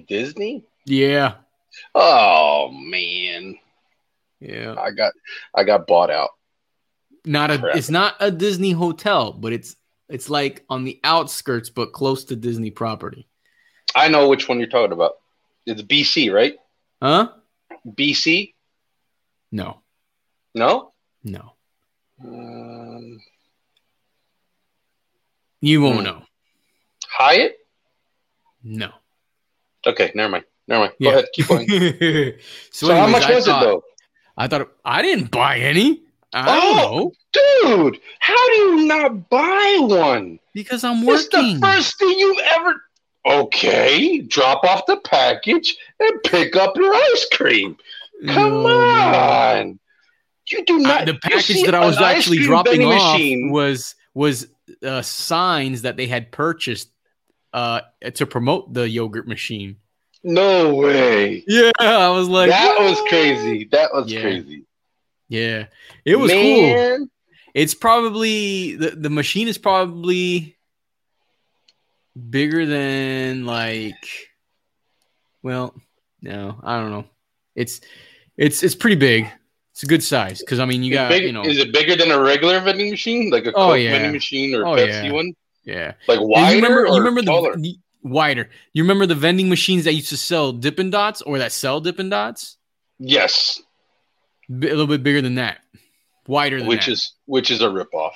Disney? 0.07 0.65
Yeah, 0.85 1.35
Oh 1.95 2.71
man, 2.73 3.59
yeah. 4.39 4.75
I 4.79 4.91
got 4.91 5.13
I 5.55 5.65
got 5.65 5.87
bought 5.87 6.11
out. 6.11 6.31
Not 7.25 7.51
a. 7.51 7.59
Crap. 7.59 7.77
It's 7.77 7.91
not 7.91 8.17
a 8.21 8.31
Disney 8.31 8.73
hotel, 8.73 9.33
but 9.33 9.53
it's 9.55 9.77
it's 10.11 10.29
like 10.29 10.65
on 10.69 10.85
the 10.85 11.01
outskirts, 11.05 11.71
but 11.71 11.93
close 11.93 12.25
to 12.27 12.37
Disney 12.37 12.71
property. 12.71 13.27
I 13.95 14.09
know 14.09 14.29
which 14.29 14.49
one 14.49 14.59
you're 14.59 14.69
talking 14.69 14.93
about. 14.93 15.13
It's 15.71 15.83
BC, 15.83 16.33
right? 16.33 16.57
Huh? 17.01 17.29
BC? 17.87 18.55
No, 19.53 19.81
No. 20.55 20.93
no. 21.25 21.53
Um, 22.23 23.21
You 25.61 25.83
won't 25.83 25.99
Hmm. 25.99 26.05
know. 26.05 26.23
Hyatt? 27.09 27.57
No. 28.63 28.91
Okay, 29.87 30.11
never 30.15 30.29
mind. 30.31 30.45
Never 30.69 30.81
mind. 30.85 30.95
Yeah. 30.99 31.11
Go 31.11 31.19
ahead. 31.19 31.29
Keep 31.35 31.47
going. 31.49 31.69
so, 32.71 32.87
So, 32.89 32.95
how 32.95 33.07
much 33.07 33.25
I 33.25 33.35
was 33.35 33.45
thought- 33.47 33.63
it 33.63 33.67
though? 33.67 33.83
I 34.37 34.49
thought 34.49 34.69
I 34.85 35.03
didn't 35.03 35.31
buy 35.31 35.59
any. 35.59 36.03
I 36.33 36.47
Oh! 36.49 37.13
Dude, 37.33 38.01
how 38.21 38.47
do 38.49 38.55
you 38.55 38.87
not 38.87 39.29
buy 39.29 39.77
one? 39.81 40.39
because 40.55 40.83
I'm 40.85 41.05
working. 41.05 41.27
It's 41.27 41.61
the 41.61 41.67
first 41.67 41.99
thing 41.99 42.19
you've 42.19 42.39
ever. 42.39 42.75
Okay, 43.27 44.21
drop 44.21 44.65
off 44.65 44.87
the 44.87 44.97
package 45.05 45.77
and 45.99 46.23
pick 46.25 46.57
up 46.57 46.77
your 46.77 46.95
ice 46.95 47.27
cream. 47.33 47.77
Come 48.29 48.65
on. 48.67 49.79
You 50.51 50.65
do 50.65 50.79
not. 50.79 51.07
the 51.07 51.15
package 51.23 51.63
that 51.65 51.75
I 51.75 51.87
was 51.87 51.99
actually 51.99 52.39
dropping 52.39 52.83
off 52.85 53.13
machine. 53.13 53.51
was 53.51 53.95
was 54.15 54.49
uh, 54.83 55.03
signs 55.03 55.83
that 55.83 55.97
they 55.97 56.07
had 56.07 56.33
purchased 56.33 56.91
uh, 57.53 57.83
to 58.15 58.27
promote 58.27 58.73
the 58.75 58.89
yogurt 58.89 59.29
machine. 59.29 59.77
No 60.23 60.75
way. 60.75 61.45
Yeah, 61.47 61.71
I 61.79 62.11
was 62.11 62.29
like, 62.29 62.51
that 62.51 62.79
was 62.81 63.01
crazy. 63.09 63.65
That 63.71 63.93
was 63.93 64.11
Yeah. 64.13 64.21
crazy. 64.23 64.65
Yeah, 65.29 65.67
it 66.05 66.17
was 66.17 66.33
cool. 66.33 67.09
It's 67.55 67.75
probably 67.75 68.77
the 68.77 68.91
the 68.91 69.11
machine 69.11 69.47
is 69.47 69.59
probably 69.59 70.57
bigger 72.31 72.67
than 72.67 73.45
like, 73.47 73.95
well, 75.43 75.75
no, 76.23 76.59
I 76.63 76.79
don't 76.81 76.91
know. 76.91 77.05
It's 77.55 77.81
it's 78.37 78.63
it's 78.63 78.75
pretty 78.75 78.97
big. 78.97 79.27
It's 79.73 79.83
a 79.83 79.87
good 79.87 80.03
size 80.03 80.41
because 80.41 80.59
I 80.59 80.65
mean 80.67 80.83
you 80.83 80.93
is 80.93 80.97
got 80.99 81.09
big- 81.09 81.23
you 81.25 81.33
know 81.33 81.43
Is 81.45 81.59
it 81.59 81.73
bigger 81.73 81.97
than 81.97 82.11
a 82.11 82.21
regular 82.21 82.61
vending 82.61 82.91
machine, 82.91 83.31
like 83.31 83.47
a 83.47 83.53
Oh, 83.53 83.69
Coke 83.73 83.81
yeah. 83.81 83.93
vending 83.93 84.13
machine 84.13 84.55
or 84.55 84.67
Oh, 84.67 84.73
Pepsi 84.77 85.05
yeah. 85.05 85.13
one? 85.13 85.33
yeah. 85.65 85.93
Like 86.09 86.21
wider 86.21 86.51
you 86.57 86.63
remember 86.63 86.85
or 86.87 86.95
you 86.95 86.99
remember 86.99 87.23
taller? 87.23 87.55
the, 87.57 87.63
the 87.63 87.77
wider. 88.03 88.51
You 88.73 88.83
remember 88.83 89.07
the 89.07 89.15
vending 89.15 89.49
machines 89.49 89.85
that 89.85 89.95
used 89.95 90.09
to 90.11 90.17
sell 90.17 90.53
Dippin' 90.53 90.91
Dots 90.91 91.23
or 91.23 91.39
that 91.39 91.53
sell 91.53 91.81
Dippin' 91.81 92.09
Dots? 92.11 92.57
yes, 92.99 93.63
B- 94.49 94.67
a 94.69 94.71
little 94.71 94.87
bit 94.87 95.03
bigger 95.03 95.23
than 95.23 95.37
that, 95.37 95.59
wider 96.27 96.59
than 96.59 96.67
which 96.67 96.87
that. 96.87 96.93
is 96.93 97.15
which 97.27 97.51
is 97.51 97.63
a 97.63 97.67
ripoff. 97.69 98.13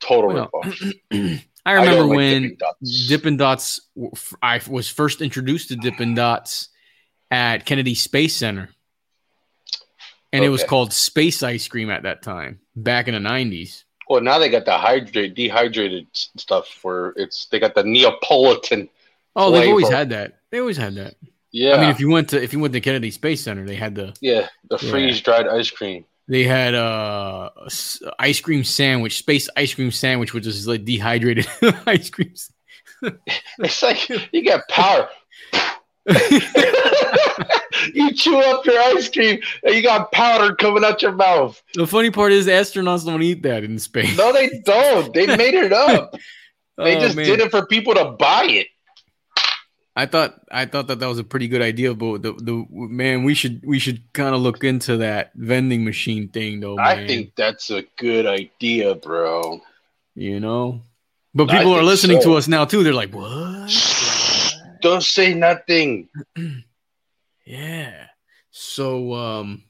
Total 0.00 0.32
Well, 0.34 0.50
ripoff. 0.52 1.42
I 1.66 1.72
remember 1.72 1.96
don't 1.96 2.08
like 2.10 2.16
when 2.16 2.42
Dippin' 2.42 2.56
Dots. 2.58 3.08
Dippin' 3.08 3.36
Dots. 3.36 3.80
I 4.40 4.60
was 4.68 4.88
first 4.88 5.20
introduced 5.20 5.68
to 5.68 5.76
Dippin' 5.76 6.14
Dots 6.14 6.68
at 7.30 7.66
Kennedy 7.66 7.96
Space 7.96 8.36
Center, 8.36 8.70
and 10.32 10.44
it 10.44 10.48
was 10.48 10.62
called 10.62 10.92
Space 10.92 11.42
Ice 11.42 11.66
Cream 11.66 11.90
at 11.90 12.04
that 12.04 12.22
time, 12.22 12.60
back 12.76 13.08
in 13.08 13.14
the 13.14 13.20
nineties. 13.20 13.84
Well, 14.08 14.20
now 14.20 14.38
they 14.38 14.48
got 14.48 14.64
the 14.64 14.78
hydrate, 14.78 15.34
dehydrated 15.34 16.06
stuff 16.12 16.68
where 16.82 17.08
it's 17.16 17.46
they 17.46 17.58
got 17.58 17.74
the 17.74 17.82
Neapolitan. 17.82 18.88
Oh, 19.34 19.50
they've 19.50 19.68
always 19.68 19.88
had 19.88 20.10
that. 20.10 20.38
They 20.50 20.60
always 20.60 20.76
had 20.76 20.94
that. 20.94 21.16
Yeah, 21.50 21.74
I 21.74 21.80
mean, 21.80 21.90
if 21.90 21.98
you 21.98 22.10
went 22.10 22.30
to 22.30 22.40
if 22.40 22.52
you 22.52 22.60
went 22.60 22.74
to 22.74 22.80
Kennedy 22.80 23.10
Space 23.10 23.42
Center, 23.42 23.66
they 23.66 23.74
had 23.74 23.96
the 23.96 24.14
yeah, 24.20 24.48
the 24.70 24.78
freeze 24.78 25.20
dried 25.20 25.48
ice 25.48 25.70
cream. 25.70 26.04
They 26.28 26.44
had 26.44 26.74
uh 26.74 27.50
s- 27.66 28.02
ice 28.18 28.40
cream 28.40 28.64
sandwich, 28.64 29.18
space 29.18 29.48
ice 29.56 29.74
cream 29.74 29.90
sandwich, 29.90 30.32
which 30.34 30.46
is 30.46 30.66
like 30.66 30.84
dehydrated 30.84 31.46
ice 31.86 32.10
creams. 32.10 32.50
It's 33.58 33.82
like 33.82 34.08
you 34.32 34.44
got 34.44 34.66
power. 34.68 35.08
you 37.94 38.12
chew 38.14 38.36
up 38.38 38.64
your 38.64 38.80
ice 38.80 39.08
cream 39.08 39.40
and 39.64 39.74
you 39.74 39.82
got 39.82 40.10
powder 40.12 40.54
coming 40.54 40.84
out 40.84 41.02
your 41.02 41.12
mouth. 41.12 41.60
The 41.74 41.86
funny 41.86 42.10
part 42.10 42.32
is 42.32 42.46
astronauts 42.46 43.04
don't 43.04 43.22
eat 43.22 43.42
that 43.42 43.64
in 43.64 43.78
space. 43.78 44.16
No, 44.16 44.32
they 44.32 44.48
don't. 44.64 45.12
They 45.12 45.26
made 45.26 45.54
it 45.54 45.72
up. 45.72 46.14
They 46.78 46.96
Oh, 46.96 47.00
just 47.00 47.16
man. 47.16 47.26
did 47.26 47.40
it 47.40 47.50
for 47.50 47.66
people 47.66 47.94
to 47.94 48.12
buy 48.18 48.44
it. 48.44 48.68
I 49.98 50.04
thought 50.04 50.38
I 50.50 50.66
thought 50.66 50.88
that 50.88 50.98
that 51.00 51.06
was 51.06 51.18
a 51.18 51.24
pretty 51.24 51.48
good 51.48 51.62
idea, 51.62 51.94
but 51.94 52.20
the 52.20 52.34
the 52.34 52.66
man 52.70 53.24
we 53.24 53.32
should 53.32 53.64
we 53.64 53.78
should 53.78 54.12
kind 54.12 54.34
of 54.34 54.42
look 54.42 54.62
into 54.62 54.98
that 54.98 55.32
vending 55.34 55.84
machine 55.84 56.28
thing 56.28 56.60
though. 56.60 56.76
Man. 56.76 56.86
I 56.86 57.06
think 57.06 57.34
that's 57.34 57.70
a 57.70 57.82
good 57.96 58.26
idea, 58.26 58.94
bro. 58.94 59.62
you 60.14 60.38
know, 60.38 60.82
but 61.34 61.50
I 61.50 61.58
people 61.58 61.72
are 61.72 61.82
listening 61.82 62.20
so. 62.20 62.32
to 62.32 62.36
us 62.36 62.46
now 62.46 62.66
too. 62.66 62.84
They're 62.84 62.92
like, 62.92 63.14
what? 63.14 63.72
Don't 64.82 65.02
say 65.02 65.34
nothing. 65.34 66.08
Yeah. 67.48 68.08
So 68.50 69.14
um 69.14 69.62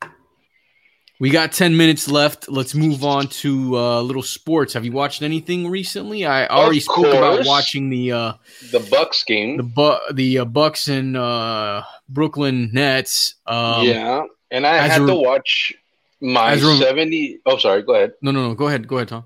we 1.19 1.31
got 1.31 1.53
10 1.53 1.77
minutes 1.77 2.09
left. 2.09 2.49
Let's 2.49 2.75
move 2.75 3.05
on 3.05 3.29
to 3.43 3.77
uh 3.77 4.01
little 4.03 4.23
sports. 4.23 4.75
Have 4.75 4.85
you 4.85 4.93
watched 4.93 5.23
anything 5.23 5.69
recently? 5.69 6.27
I 6.27 6.47
already 6.47 6.81
spoke 6.81 7.07
about 7.07 7.47
watching 7.47 7.89
the 7.91 8.13
uh 8.13 8.33
The 8.73 8.81
Bucks 8.91 9.25
game. 9.25 9.57
the 9.57 9.63
bu- 9.63 10.13
the 10.15 10.39
uh, 10.41 10.45
Bucks 10.45 10.89
and 10.89 11.17
uh 11.17 11.83
Brooklyn 12.09 12.71
Nets. 12.73 13.37
Um 13.47 13.87
yeah. 13.87 14.25
And 14.51 14.67
I 14.67 14.77
had 14.87 15.03
a- 15.03 15.07
to 15.07 15.15
watch 15.15 15.73
my 16.21 16.53
as 16.53 16.63
a- 16.63 16.77
70. 16.77 17.41
Oh, 17.47 17.59
sorry. 17.59 17.83
Go 17.83 17.95
ahead. 17.95 18.13
No, 18.23 18.31
no, 18.31 18.49
no. 18.49 18.55
Go 18.55 18.69
ahead. 18.69 18.87
Go 18.89 18.97
ahead, 18.97 19.09
Tom. 19.09 19.25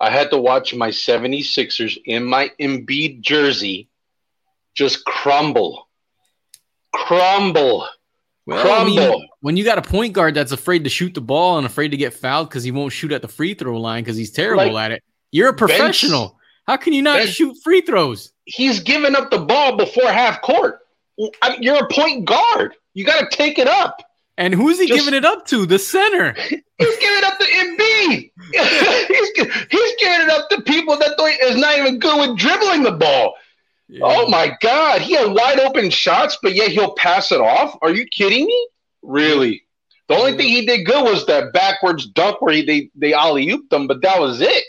I 0.00 0.10
had 0.10 0.30
to 0.30 0.38
watch 0.38 0.74
my 0.74 0.90
76ers 0.90 1.98
in 2.04 2.24
my 2.24 2.50
Embiid 2.60 3.20
jersey 3.20 3.88
just 4.74 5.04
crumble. 5.04 5.88
Crumble. 6.94 7.86
Well, 8.46 8.80
I 8.80 8.84
mean, 8.84 8.96
crumble. 8.98 9.27
When 9.40 9.56
you 9.56 9.64
got 9.64 9.78
a 9.78 9.82
point 9.82 10.12
guard 10.12 10.34
that's 10.34 10.52
afraid 10.52 10.84
to 10.84 10.90
shoot 10.90 11.14
the 11.14 11.20
ball 11.20 11.58
and 11.58 11.66
afraid 11.66 11.88
to 11.92 11.96
get 11.96 12.12
fouled 12.14 12.48
because 12.48 12.64
he 12.64 12.70
won't 12.70 12.92
shoot 12.92 13.12
at 13.12 13.22
the 13.22 13.28
free 13.28 13.54
throw 13.54 13.80
line 13.80 14.02
because 14.02 14.16
he's 14.16 14.30
terrible 14.32 14.72
Like, 14.72 14.84
at 14.86 14.90
it, 14.92 15.02
you're 15.30 15.48
a 15.50 15.54
professional. 15.54 16.38
How 16.66 16.76
can 16.76 16.92
you 16.92 17.02
not 17.02 17.18
Ben- 17.18 17.28
shoot 17.28 17.56
free 17.62 17.80
throws? 17.80 18.32
He's 18.44 18.80
giving 18.80 19.14
up 19.14 19.30
the 19.30 19.38
ball 19.38 19.76
before 19.76 20.08
half 20.10 20.42
court. 20.42 20.80
I 21.42 21.50
mean, 21.50 21.62
you're 21.62 21.84
a 21.84 21.88
point 21.88 22.24
guard. 22.24 22.74
You 22.94 23.04
got 23.04 23.20
to 23.30 23.36
take 23.36 23.58
it 23.58 23.68
up. 23.68 24.02
And 24.36 24.54
who's 24.54 24.78
he 24.78 24.86
Just- 24.86 25.00
giving 25.00 25.14
it 25.14 25.24
up 25.24 25.46
to? 25.46 25.66
The 25.66 25.78
center. 25.78 26.32
He's 26.78 26.96
giving 26.98 27.18
it 27.18 27.24
up 27.24 27.38
to 27.40 27.44
Embiid. 27.44 28.30
he's, 28.52 29.66
he's 29.68 29.92
giving 29.98 30.20
it 30.20 30.30
up 30.30 30.48
to 30.50 30.62
people 30.62 30.96
that 30.96 31.16
is 31.42 31.56
not 31.56 31.76
even 31.76 31.98
good 31.98 32.20
with 32.28 32.38
dribbling 32.38 32.84
the 32.84 32.92
ball. 32.92 33.34
Oh 34.00 34.28
my 34.28 34.56
God, 34.60 35.00
he 35.00 35.14
had 35.14 35.32
wide 35.32 35.58
open 35.58 35.90
shots, 35.90 36.38
but 36.40 36.54
yet 36.54 36.70
he'll 36.70 36.92
pass 36.94 37.32
it 37.32 37.40
off. 37.40 37.76
Are 37.82 37.90
you 37.90 38.06
kidding 38.06 38.46
me? 38.46 38.68
Really? 39.02 39.62
The 40.08 40.14
only 40.16 40.36
thing 40.36 40.48
he 40.48 40.64
did 40.64 40.86
good 40.86 41.04
was 41.04 41.26
that 41.26 41.52
backwards 41.52 42.06
dunk 42.06 42.40
where 42.40 42.54
he, 42.54 42.64
they 42.64 42.90
they 42.94 43.12
alley 43.12 43.46
ooped 43.48 43.68
them, 43.70 43.86
but 43.86 44.00
that 44.02 44.18
was 44.20 44.40
it. 44.40 44.64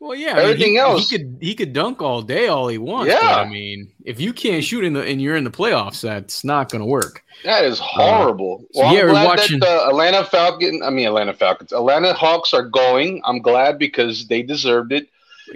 Well, 0.00 0.14
yeah. 0.16 0.32
I 0.32 0.34
mean, 0.34 0.42
Everything 0.44 0.72
he, 0.72 0.78
else- 0.78 1.08
he 1.08 1.16
could 1.18 1.38
he 1.40 1.54
could 1.54 1.72
dunk 1.72 2.02
all 2.02 2.20
day, 2.22 2.48
all 2.48 2.68
he 2.68 2.76
wants. 2.76 3.12
Yeah. 3.12 3.36
I 3.36 3.48
mean, 3.48 3.90
if 4.04 4.20
you 4.20 4.32
can't 4.32 4.62
shoot 4.64 4.84
in 4.84 4.92
the 4.92 5.00
and 5.02 5.22
you're 5.22 5.36
in 5.36 5.44
the 5.44 5.50
playoffs, 5.50 6.00
that's 6.02 6.44
not 6.44 6.70
going 6.70 6.80
to 6.80 6.86
work. 6.86 7.22
That 7.44 7.64
is 7.64 7.78
horrible. 7.78 8.64
so 8.72 8.82
well, 8.82 8.94
yeah, 8.94 9.00
I'm 9.02 9.08
glad 9.08 9.26
watching- 9.26 9.60
that 9.60 9.66
the 9.66 9.88
Atlanta 9.88 10.24
Falcons, 10.24 10.82
I 10.84 10.90
mean 10.90 11.06
Atlanta 11.06 11.32
Falcons, 11.34 11.72
Atlanta 11.72 12.12
Hawks 12.12 12.52
are 12.52 12.64
going. 12.68 13.22
I'm 13.24 13.40
glad 13.40 13.78
because 13.78 14.26
they 14.26 14.42
deserved 14.42 14.92
it. 14.92 15.08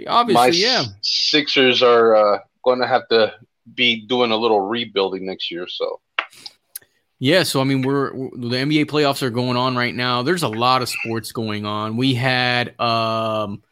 Obviously, 0.07 0.33
My 0.33 0.47
yeah. 0.47 0.83
Sixers 1.01 1.83
are 1.83 2.15
uh, 2.15 2.39
going 2.63 2.79
to 2.81 2.87
have 2.87 3.07
to 3.09 3.33
be 3.75 4.01
doing 4.07 4.31
a 4.31 4.37
little 4.37 4.61
rebuilding 4.61 5.25
next 5.25 5.51
year. 5.51 5.67
So 5.67 5.99
Yeah, 7.19 7.43
so 7.43 7.61
I 7.61 7.63
mean, 7.63 7.81
we're, 7.81 8.13
we're- 8.13 8.31
the 8.35 8.57
NBA 8.57 8.85
playoffs 8.85 9.23
are 9.23 9.29
going 9.31 9.57
on 9.57 9.75
right 9.75 9.95
now. 9.95 10.21
There's 10.21 10.43
a 10.43 10.47
lot 10.47 10.81
of 10.81 10.89
sports 10.89 11.31
going 11.31 11.65
on. 11.65 11.97
We 11.97 12.13
had, 12.13 12.79
um, 12.79 13.63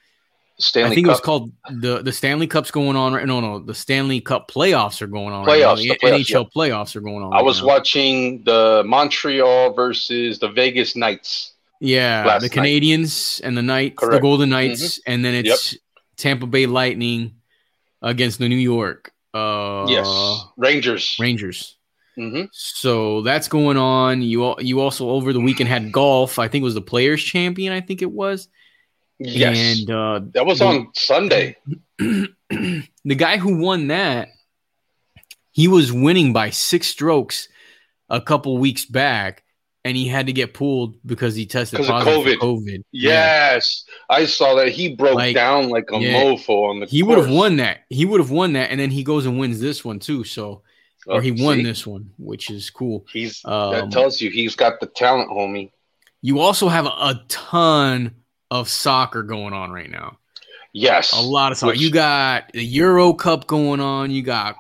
Stanley 0.57 0.91
I 0.91 0.95
think 0.95 1.07
it 1.07 1.09
was 1.09 1.19
called 1.19 1.51
the 1.69 2.01
the 2.01 2.13
Stanley 2.13 2.47
Cup's 2.47 2.71
going 2.71 2.95
on 2.95 3.13
right. 3.13 3.25
No, 3.25 3.41
no, 3.41 3.59
the 3.59 3.75
Stanley 3.75 4.21
Cup 4.21 4.49
playoffs 4.49 5.01
are 5.01 5.07
going 5.07 5.33
on. 5.33 5.45
right. 5.45 5.61
Playoffs, 5.61 5.81
The 5.81 5.89
the 5.89 5.95
playoffs, 5.97 6.25
NHL 6.31 6.51
playoffs 6.55 6.95
are 6.95 7.01
going 7.01 7.23
on. 7.23 7.33
I 7.33 7.37
right 7.37 7.45
was 7.45 7.59
now. 7.59 7.67
watching 7.67 8.41
the 8.45 8.81
Montreal 8.85 9.73
versus 9.73 10.39
the 10.39 10.47
Vegas 10.47 10.95
Knights. 10.95 11.51
Yeah, 11.81 12.39
the 12.39 12.47
night. 12.47 12.51
Canadiens 12.51 13.41
and 13.43 13.57
the 13.57 13.61
Knights, 13.61 13.95
the 13.95 14.07
Correct. 14.07 14.15
Mm-hmm. 14.15 14.21
Golden 14.23 14.49
Knights, 14.49 15.01
and 15.05 15.25
then 15.25 15.35
it's 15.35 15.75
Tampa 16.15 16.47
Bay 16.47 16.67
Lightning 16.67 17.35
against 18.01 18.39
the 18.39 18.47
New 18.47 18.55
York 18.55 19.11
uh, 19.33 19.85
yes, 19.89 20.45
Rangers. 20.55 21.17
Rangers. 21.19 21.75
Hmm 22.15 22.43
So 22.51 23.21
that's 23.21 23.47
going 23.47 23.77
on. 23.77 24.21
You 24.21 24.55
you 24.59 24.79
also 24.81 25.09
over 25.09 25.33
the 25.33 25.39
weekend 25.41 25.69
had 25.69 25.91
golf. 25.91 26.39
I 26.39 26.47
think 26.47 26.61
it 26.61 26.65
was 26.65 26.73
the 26.75 26.81
Players 26.81 27.21
Champion. 27.23 27.73
I 27.73 27.81
think 27.81 28.01
it 28.01 28.11
was. 28.11 28.47
Yes, 29.19 29.79
And 29.79 29.89
uh, 29.91 30.21
that 30.33 30.45
was 30.45 30.59
the- 30.59 30.65
on 30.65 30.87
Sunday. 30.93 31.55
the 31.99 33.15
guy 33.15 33.37
who 33.37 33.57
won 33.61 33.87
that, 33.87 34.29
he 35.51 35.67
was 35.67 35.91
winning 35.91 36.33
by 36.33 36.49
six 36.49 36.87
strokes 36.87 37.47
a 38.09 38.19
couple 38.19 38.57
weeks 38.57 38.83
back, 38.85 39.43
and 39.85 39.95
he 39.95 40.07
had 40.07 40.25
to 40.27 40.33
get 40.33 40.53
pulled 40.53 40.95
because 41.05 41.33
he 41.33 41.45
tested 41.45 41.79
positive 41.85 42.23
for 42.23 42.29
COVID. 42.31 42.37
COVID. 42.39 42.83
Yes, 42.91 43.85
I 44.09 44.25
saw 44.25 44.55
that. 44.55 44.69
He 44.69 44.95
broke 44.95 45.15
Like, 45.15 45.33
down 45.35 45.69
like 45.69 45.85
a 45.93 45.97
yeah. 45.97 46.13
mofo 46.21 46.69
on 46.69 46.79
the. 46.81 46.85
He 46.87 47.01
would 47.01 47.17
have 47.17 47.29
won 47.29 47.55
that. 47.57 47.81
He 47.89 48.03
would 48.05 48.19
have 48.19 48.31
won 48.31 48.53
that, 48.53 48.69
and 48.69 48.79
then 48.79 48.91
he 48.91 49.03
goes 49.03 49.25
and 49.25 49.39
wins 49.39 49.61
this 49.61 49.85
one 49.85 49.99
too. 49.99 50.23
So, 50.25 50.63
or 51.07 51.21
he 51.21 51.31
Oh, 51.31 51.43
won 51.45 51.57
see? 51.57 51.63
this 51.63 51.85
one, 51.87 52.09
which 52.17 52.49
is 52.49 52.69
cool. 52.69 53.05
He's 53.11 53.43
Um, 53.45 53.71
that 53.73 53.91
tells 53.91 54.21
you 54.21 54.29
he's 54.29 54.55
got 54.55 54.79
the 54.79 54.87
talent, 54.87 55.29
homie. 55.29 55.71
You 56.21 56.39
also 56.39 56.67
have 56.67 56.85
a 56.85 57.21
ton 57.27 58.15
of 58.51 58.69
soccer 58.69 59.23
going 59.23 59.53
on 59.53 59.71
right 59.71 59.89
now. 59.89 60.17
Yes, 60.73 61.13
A 61.13 61.21
lot 61.21 61.51
of 61.51 61.57
soccer. 61.57 61.71
Which- 61.73 61.81
you 61.81 61.89
got 61.91 62.51
the 62.53 62.63
Euro 62.63 63.13
Cup 63.13 63.47
going 63.47 63.79
on. 63.79 64.11
You 64.11 64.21
got 64.23 64.55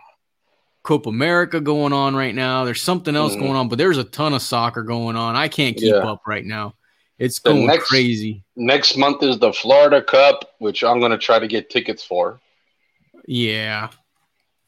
Copa 0.83 1.09
America 1.09 1.59
going 1.59 1.91
on 1.93 2.15
right 2.15 2.33
now. 2.35 2.63
There's 2.63 2.81
something 2.81 3.15
else 3.15 3.35
Mhm. 3.35 3.39
going 3.39 3.55
on, 3.55 3.67
but 3.69 3.77
there's 3.77 3.97
a 3.97 4.03
ton 4.03 4.33
of 4.33 4.41
soccer 4.41 4.83
going 4.83 5.15
on. 5.15 5.35
I 5.35 5.47
can't 5.47 5.75
keep 5.75 5.89
Yeah. 5.91 5.97
up 6.09 6.21
right 6.27 6.45
now. 6.45 6.75
It's 7.17 7.39
The 7.39 7.51
going 7.53 7.65
next- 7.67 7.87
crazy. 7.89 8.43
Next 8.55 8.95
month 8.97 9.23
is 9.23 9.39
the 9.39 9.51
Florida 9.51 10.01
Cup, 10.01 10.53
which 10.59 10.83
I'm 10.83 10.99
going 10.99 11.11
to 11.11 11.17
try 11.17 11.39
to 11.39 11.47
get 11.47 11.69
tickets 11.69 12.03
for. 12.03 12.39
Yeah. 13.27 13.89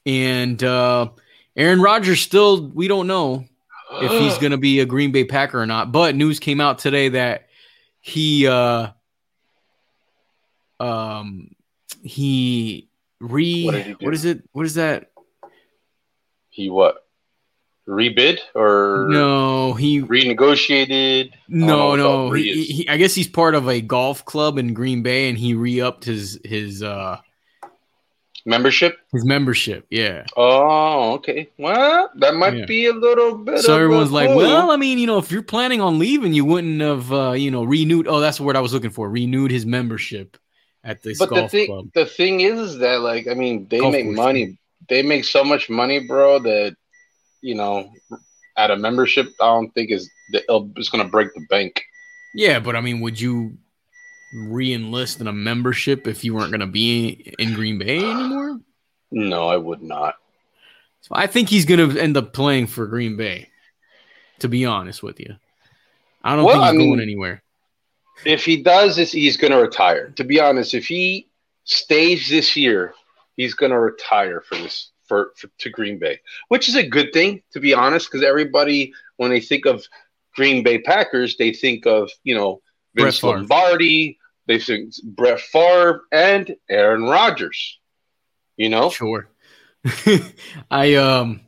And 0.05 0.63
uh 0.63 1.09
Aaron 1.57 1.81
Rodgers 1.81 2.21
still 2.21 2.67
we 2.67 2.87
don't 2.87 3.07
know 3.07 3.45
if 4.01 4.11
he's 4.11 4.37
going 4.37 4.51
to 4.51 4.57
be 4.57 4.79
a 4.79 4.85
Green 4.85 5.11
Bay 5.11 5.23
Packer 5.25 5.59
or 5.59 5.65
not, 5.65 5.91
but 5.91 6.15
news 6.15 6.39
came 6.39 6.61
out 6.61 6.77
today 6.79 7.09
that 7.09 7.47
he 7.99 8.47
uh 8.47 8.89
um 10.79 11.49
he 12.03 12.89
re 13.19 13.65
What 13.65 13.75
he 13.75 13.91
what 13.93 14.13
is 14.13 14.25
it? 14.25 14.43
What 14.51 14.65
is 14.65 14.75
that? 14.75 15.11
he 16.49 16.69
what 16.69 17.05
rebid 17.87 18.39
or 18.55 19.07
No, 19.09 19.73
he 19.73 20.01
renegotiated? 20.01 21.31
no 21.47 21.95
no. 21.95 22.31
He, 22.31 22.63
he, 22.65 22.89
I 22.89 22.97
guess 22.97 23.15
he's 23.15 23.27
part 23.27 23.55
of 23.55 23.67
a 23.67 23.79
golf 23.81 24.25
club 24.25 24.57
in 24.57 24.73
Green 24.73 25.01
Bay, 25.03 25.29
and 25.29 25.37
he 25.37 25.53
re-upped 25.53 26.03
his 26.03 26.39
his 26.43 26.83
uh 26.83 27.19
Membership? 28.47 28.97
his 29.11 29.25
membership. 29.25 29.85
Yeah. 29.89 30.25
Oh, 30.37 31.13
okay. 31.15 31.49
Well, 31.59 32.09
that 32.15 32.33
might 32.35 32.55
Yeah. 32.55 32.65
be 32.65 32.85
a 32.85 32.93
little 32.93 33.37
bit. 33.37 33.59
So 33.59 33.73
of 33.73 33.81
a 33.81 33.83
everyone's 33.83 34.11
like, 34.11 34.29
clue. 34.29 34.37
well, 34.37 34.71
I 34.71 34.77
mean, 34.77 34.99
you 34.99 35.05
know, 35.05 35.17
if 35.17 35.31
you're 35.31 35.41
planning 35.43 35.81
on 35.81 35.99
leaving, 35.99 36.33
you 36.33 36.45
wouldn't 36.45 36.79
have, 36.79 37.11
uh, 37.11 37.31
you 37.33 37.51
know, 37.51 37.65
renewed. 37.65 38.07
Oh, 38.07 38.21
that's 38.21 38.37
the 38.37 38.43
word 38.43 38.55
I 38.55 38.61
was 38.61 38.73
looking 38.73 38.89
for. 38.89 39.09
Renewed 39.09 39.51
his 39.51 39.65
membership 39.65 40.37
at 40.83 41.03
this 41.03 41.19
but 41.19 41.29
the 41.29 41.49
thing, 41.49 41.67
club. 41.67 41.89
the 41.93 42.05
thing 42.05 42.39
is, 42.39 42.57
is 42.57 42.77
that 42.77 43.01
like, 43.01 43.27
I 43.27 43.33
mean, 43.33 43.67
they 43.69 43.79
Golf 43.79 43.91
make 43.91 44.05
money. 44.07 44.57
They 44.87 45.03
make 45.03 45.25
so 45.25 45.43
much 45.43 45.69
money, 45.69 46.07
bro. 46.07 46.39
That 46.39 46.77
you 47.41 47.53
know, 47.53 47.91
at 48.55 48.71
a 48.71 48.77
membership, 48.77 49.27
I 49.41 49.47
don't 49.47 49.73
think 49.75 49.91
is 49.91 50.09
it'll- 50.33 50.71
it's 50.77 50.87
going 50.89 51.03
to 51.03 51.09
break 51.11 51.33
the 51.33 51.45
bank. 51.49 51.83
Yeah, 52.33 52.59
but 52.59 52.77
I 52.77 52.81
mean, 52.81 53.01
would 53.01 53.19
you 53.19 53.57
re-enlist 54.33 55.21
in 55.21 55.27
a 55.27 55.33
membership 55.33 56.07
if 56.07 56.23
you 56.23 56.33
weren't 56.33 56.51
going 56.51 56.59
to 56.61 56.67
be 56.67 57.33
in 57.39 57.53
Green 57.53 57.77
Bay 57.77 57.97
anymore? 57.97 58.59
No, 59.11 59.47
I 59.47 59.57
would 59.57 59.81
not. 59.81 60.15
So 61.01 61.11
I 61.13 61.27
think 61.27 61.49
he's 61.49 61.65
going 61.65 61.89
to 61.91 61.99
end 61.99 62.17
up 62.17 62.33
playing 62.33 62.67
for 62.67 62.85
Green 62.87 63.15
Bay. 63.17 63.49
To 64.39 64.47
be 64.47 64.65
honest 64.65 65.01
with 65.01 65.19
you, 65.19 65.35
I 66.23 66.35
don't 66.35 66.45
Well, 66.45 66.55
think 66.55 66.63
he's 66.65 66.69
I 66.69 66.77
mean- 66.77 66.89
going 66.91 67.01
anywhere. 67.01 67.41
If 68.25 68.43
he 68.45 68.61
does 68.63 68.97
he's 68.97 69.37
going 69.37 69.51
to 69.51 69.59
retire. 69.59 70.09
To 70.17 70.23
be 70.23 70.39
honest, 70.39 70.73
if 70.73 70.87
he 70.87 71.27
stays 71.65 72.27
this 72.29 72.55
year, 72.55 72.93
he's 73.35 73.53
going 73.53 73.71
to 73.71 73.79
retire 73.79 74.41
for 74.41 74.55
this 74.55 74.89
for, 75.07 75.33
for 75.37 75.47
to 75.59 75.69
Green 75.69 75.97
Bay, 75.99 76.19
which 76.49 76.67
is 76.67 76.75
a 76.75 76.85
good 76.85 77.13
thing. 77.13 77.41
To 77.53 77.59
be 77.59 77.73
honest, 77.75 78.11
because 78.11 78.23
everybody 78.25 78.91
when 79.17 79.29
they 79.31 79.39
think 79.39 79.65
of 79.65 79.85
Green 80.35 80.63
Bay 80.63 80.79
Packers, 80.79 81.37
they 81.37 81.53
think 81.53 81.85
of 81.85 82.09
you 82.23 82.33
know 82.35 82.61
Vince 83.05 83.23
Lombardi, 83.23 84.17
they 84.47 84.59
think 84.59 84.93
Brett 85.03 85.39
Favre 85.39 86.01
and 86.11 86.55
Aaron 86.69 87.03
Rodgers. 87.03 87.79
You 88.57 88.69
know, 88.69 88.89
Sure. 88.89 89.29
I 90.71 90.95
um 90.95 91.41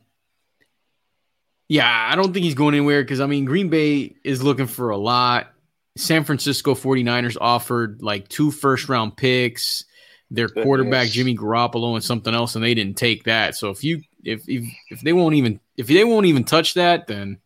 Yeah, 1.68 1.88
I 2.10 2.14
don't 2.16 2.32
think 2.32 2.44
he's 2.44 2.54
going 2.54 2.74
anywhere 2.74 3.02
because 3.02 3.20
I 3.20 3.26
mean 3.26 3.44
Green 3.44 3.68
Bay 3.68 4.14
is 4.24 4.42
looking 4.42 4.66
for 4.66 4.90
a 4.90 4.96
lot. 4.96 5.52
San 5.96 6.24
Francisco 6.24 6.74
49ers 6.74 7.36
offered 7.40 8.00
like 8.02 8.28
two 8.28 8.50
first 8.50 8.88
round 8.88 9.16
picks, 9.16 9.84
their 10.30 10.46
Goodness. 10.46 10.64
quarterback 10.64 11.08
Jimmy 11.08 11.36
Garoppolo 11.36 11.94
and 11.94 12.04
something 12.04 12.32
else, 12.34 12.54
and 12.54 12.64
they 12.64 12.74
didn't 12.74 12.96
take 12.96 13.24
that. 13.24 13.56
So 13.56 13.70
if 13.70 13.82
you 13.82 14.02
if 14.24 14.48
if, 14.48 14.64
if 14.90 15.00
they 15.00 15.12
won't 15.12 15.34
even 15.34 15.58
if 15.76 15.88
they 15.88 16.04
won't 16.04 16.26
even 16.26 16.44
touch 16.44 16.74
that, 16.74 17.08
then 17.08 17.38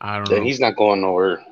I 0.00 0.16
don't 0.16 0.28
Then 0.28 0.38
know. 0.40 0.44
he's 0.44 0.60
not 0.60 0.76
going 0.76 1.00
nowhere. 1.00 1.42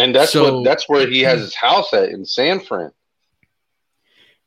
And 0.00 0.14
that's 0.14 0.32
So- 0.32 0.56
what 0.58 0.64
that's 0.64 0.88
where 0.88 1.06
he 1.08 1.20
has 1.30 1.40
his 1.40 1.54
house 1.54 1.92
at 1.92 2.08
in 2.10 2.24
San 2.24 2.60
Fran. 2.60 2.90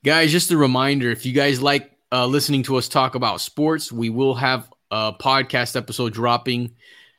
Guys, 0.04 0.32
just 0.32 0.52
a 0.52 0.58
reminder 0.58 1.12
if 1.12 1.26
you 1.26 1.32
guys 1.34 1.62
like 1.62 1.92
uh, 2.12 2.26
listening 2.26 2.64
to 2.64 2.76
us 2.76 2.88
talk 2.90 3.16
about 3.16 3.40
sports, 3.42 3.92
we 3.92 4.10
will 4.10 4.36
have 4.36 4.70
a 4.92 5.14
podcast 5.14 5.76
episode 5.76 6.14
dropping 6.14 6.76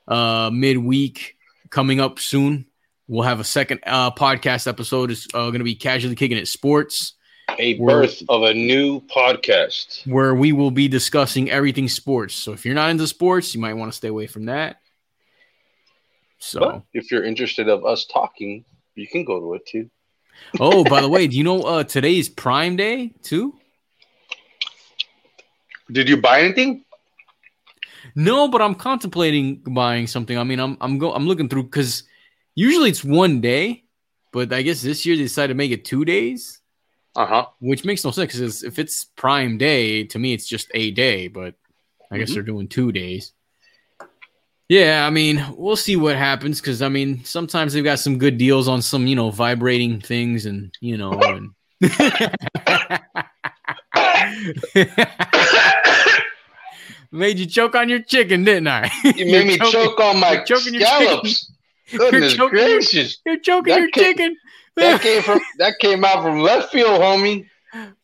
uh, 0.06 0.50
midweek 0.52 1.36
coming 1.70 2.00
up 2.00 2.18
soon. 2.18 2.66
We'll 3.08 3.22
have 3.22 3.40
a 3.40 3.44
second 3.44 3.80
uh, 3.86 4.10
podcast 4.10 4.66
episode. 4.66 5.10
is 5.10 5.26
uh, 5.34 5.46
going 5.46 5.58
to 5.58 5.64
be 5.64 5.74
casually 5.74 6.14
kicking 6.14 6.36
it 6.38 6.46
sports, 6.48 7.14
A 7.58 7.74
birth 7.74 8.22
of 8.28 8.42
a 8.42 8.52
new 8.54 9.00
podcast. 9.00 10.06
where 10.06 10.34
we 10.34 10.52
will 10.52 10.70
be 10.70 10.88
discussing 10.88 11.50
everything 11.50 11.88
sports. 11.88 12.34
So 12.34 12.52
if 12.52 12.64
you're 12.64 12.74
not 12.74 12.90
into 12.90 13.06
sports, 13.06 13.54
you 13.54 13.60
might 13.60 13.74
want 13.74 13.92
to 13.92 13.96
stay 13.96 14.08
away 14.08 14.26
from 14.26 14.46
that. 14.46 14.76
So, 16.44 16.60
But 16.60 16.82
if 16.92 17.10
you're 17.10 17.24
interested 17.24 17.70
of 17.70 17.86
us 17.86 18.04
talking, 18.04 18.66
you 18.96 19.08
can 19.08 19.24
go 19.24 19.40
to 19.40 19.54
it 19.54 19.64
too. 19.66 19.88
oh, 20.60 20.84
by 20.84 21.00
the 21.00 21.08
way, 21.08 21.26
do 21.26 21.36
you 21.38 21.42
know 21.42 21.62
uh, 21.62 21.84
today's 21.84 22.28
Prime 22.28 22.76
Day 22.76 23.14
too? 23.22 23.54
Did 25.90 26.06
you 26.06 26.20
buy 26.20 26.42
anything? 26.42 26.84
No, 28.14 28.46
but 28.48 28.60
I'm 28.60 28.74
contemplating 28.74 29.62
buying 29.66 30.06
something. 30.06 30.36
I 30.36 30.44
mean, 30.44 30.60
I'm 30.60 30.76
I'm 30.82 30.98
go 30.98 31.14
I'm 31.14 31.26
looking 31.26 31.48
through 31.48 31.64
because 31.64 32.04
usually 32.54 32.90
it's 32.90 33.02
one 33.02 33.40
day, 33.40 33.84
but 34.30 34.52
I 34.52 34.60
guess 34.60 34.82
this 34.82 35.06
year 35.06 35.16
they 35.16 35.22
decided 35.22 35.48
to 35.48 35.54
make 35.56 35.70
it 35.72 35.86
two 35.86 36.04
days, 36.04 36.60
Uh 37.16 37.24
huh. 37.26 37.46
which 37.60 37.86
makes 37.86 38.04
no 38.04 38.10
sense 38.10 38.32
because 38.34 38.62
if 38.64 38.78
it's 38.78 39.06
Prime 39.16 39.56
Day, 39.56 40.04
to 40.04 40.18
me 40.18 40.34
it's 40.34 40.46
just 40.46 40.68
a 40.74 40.90
day, 40.90 41.26
but 41.28 41.54
I 42.12 42.18
guess 42.18 42.30
Mhm. 42.30 42.34
they're 42.34 42.42
doing 42.52 42.68
two 42.68 42.92
days. 42.92 43.32
Yeah, 44.68 45.06
I 45.06 45.10
mean, 45.10 45.44
we'll 45.56 45.76
see 45.76 45.94
what 45.96 46.16
happens 46.16 46.60
because 46.60 46.80
I 46.80 46.88
mean, 46.88 47.22
sometimes 47.24 47.72
they've 47.74 47.84
got 47.84 47.98
some 47.98 48.16
good 48.18 48.38
deals 48.38 48.66
on 48.66 48.80
some, 48.80 49.06
you 49.06 49.14
know, 49.14 49.30
vibrating 49.30 50.00
things 50.00 50.46
and 50.46 50.74
you 50.80 50.96
know, 50.96 51.12
and 51.12 51.50
made 57.12 57.38
you 57.38 57.46
choke 57.46 57.74
on 57.74 57.88
your 57.88 58.00
chicken, 58.02 58.44
didn't 58.44 58.68
I? 58.68 58.90
You 59.04 59.26
made 59.26 59.46
me 59.46 59.56
You're 59.56 59.70
choke 59.70 60.00
on 60.00 60.20
my 60.20 60.32
you're 60.32 60.44
choking 60.44 60.74
your 60.74 60.82
scallops. 60.86 61.50
Goodness 61.96 62.34
choking 62.34 62.58
gracious. 62.58 63.18
You're 63.26 63.38
choking 63.40 63.72
That 63.74 63.80
your 63.80 63.90
came- 63.90 64.04
chicken. 64.04 64.36
That 64.76 65.00
came 65.02 65.22
from 65.22 65.40
that 65.58 65.74
came 65.78 66.04
out 66.04 66.22
from 66.22 66.40
left 66.40 66.72
field, 66.72 67.00
homie. 67.00 67.46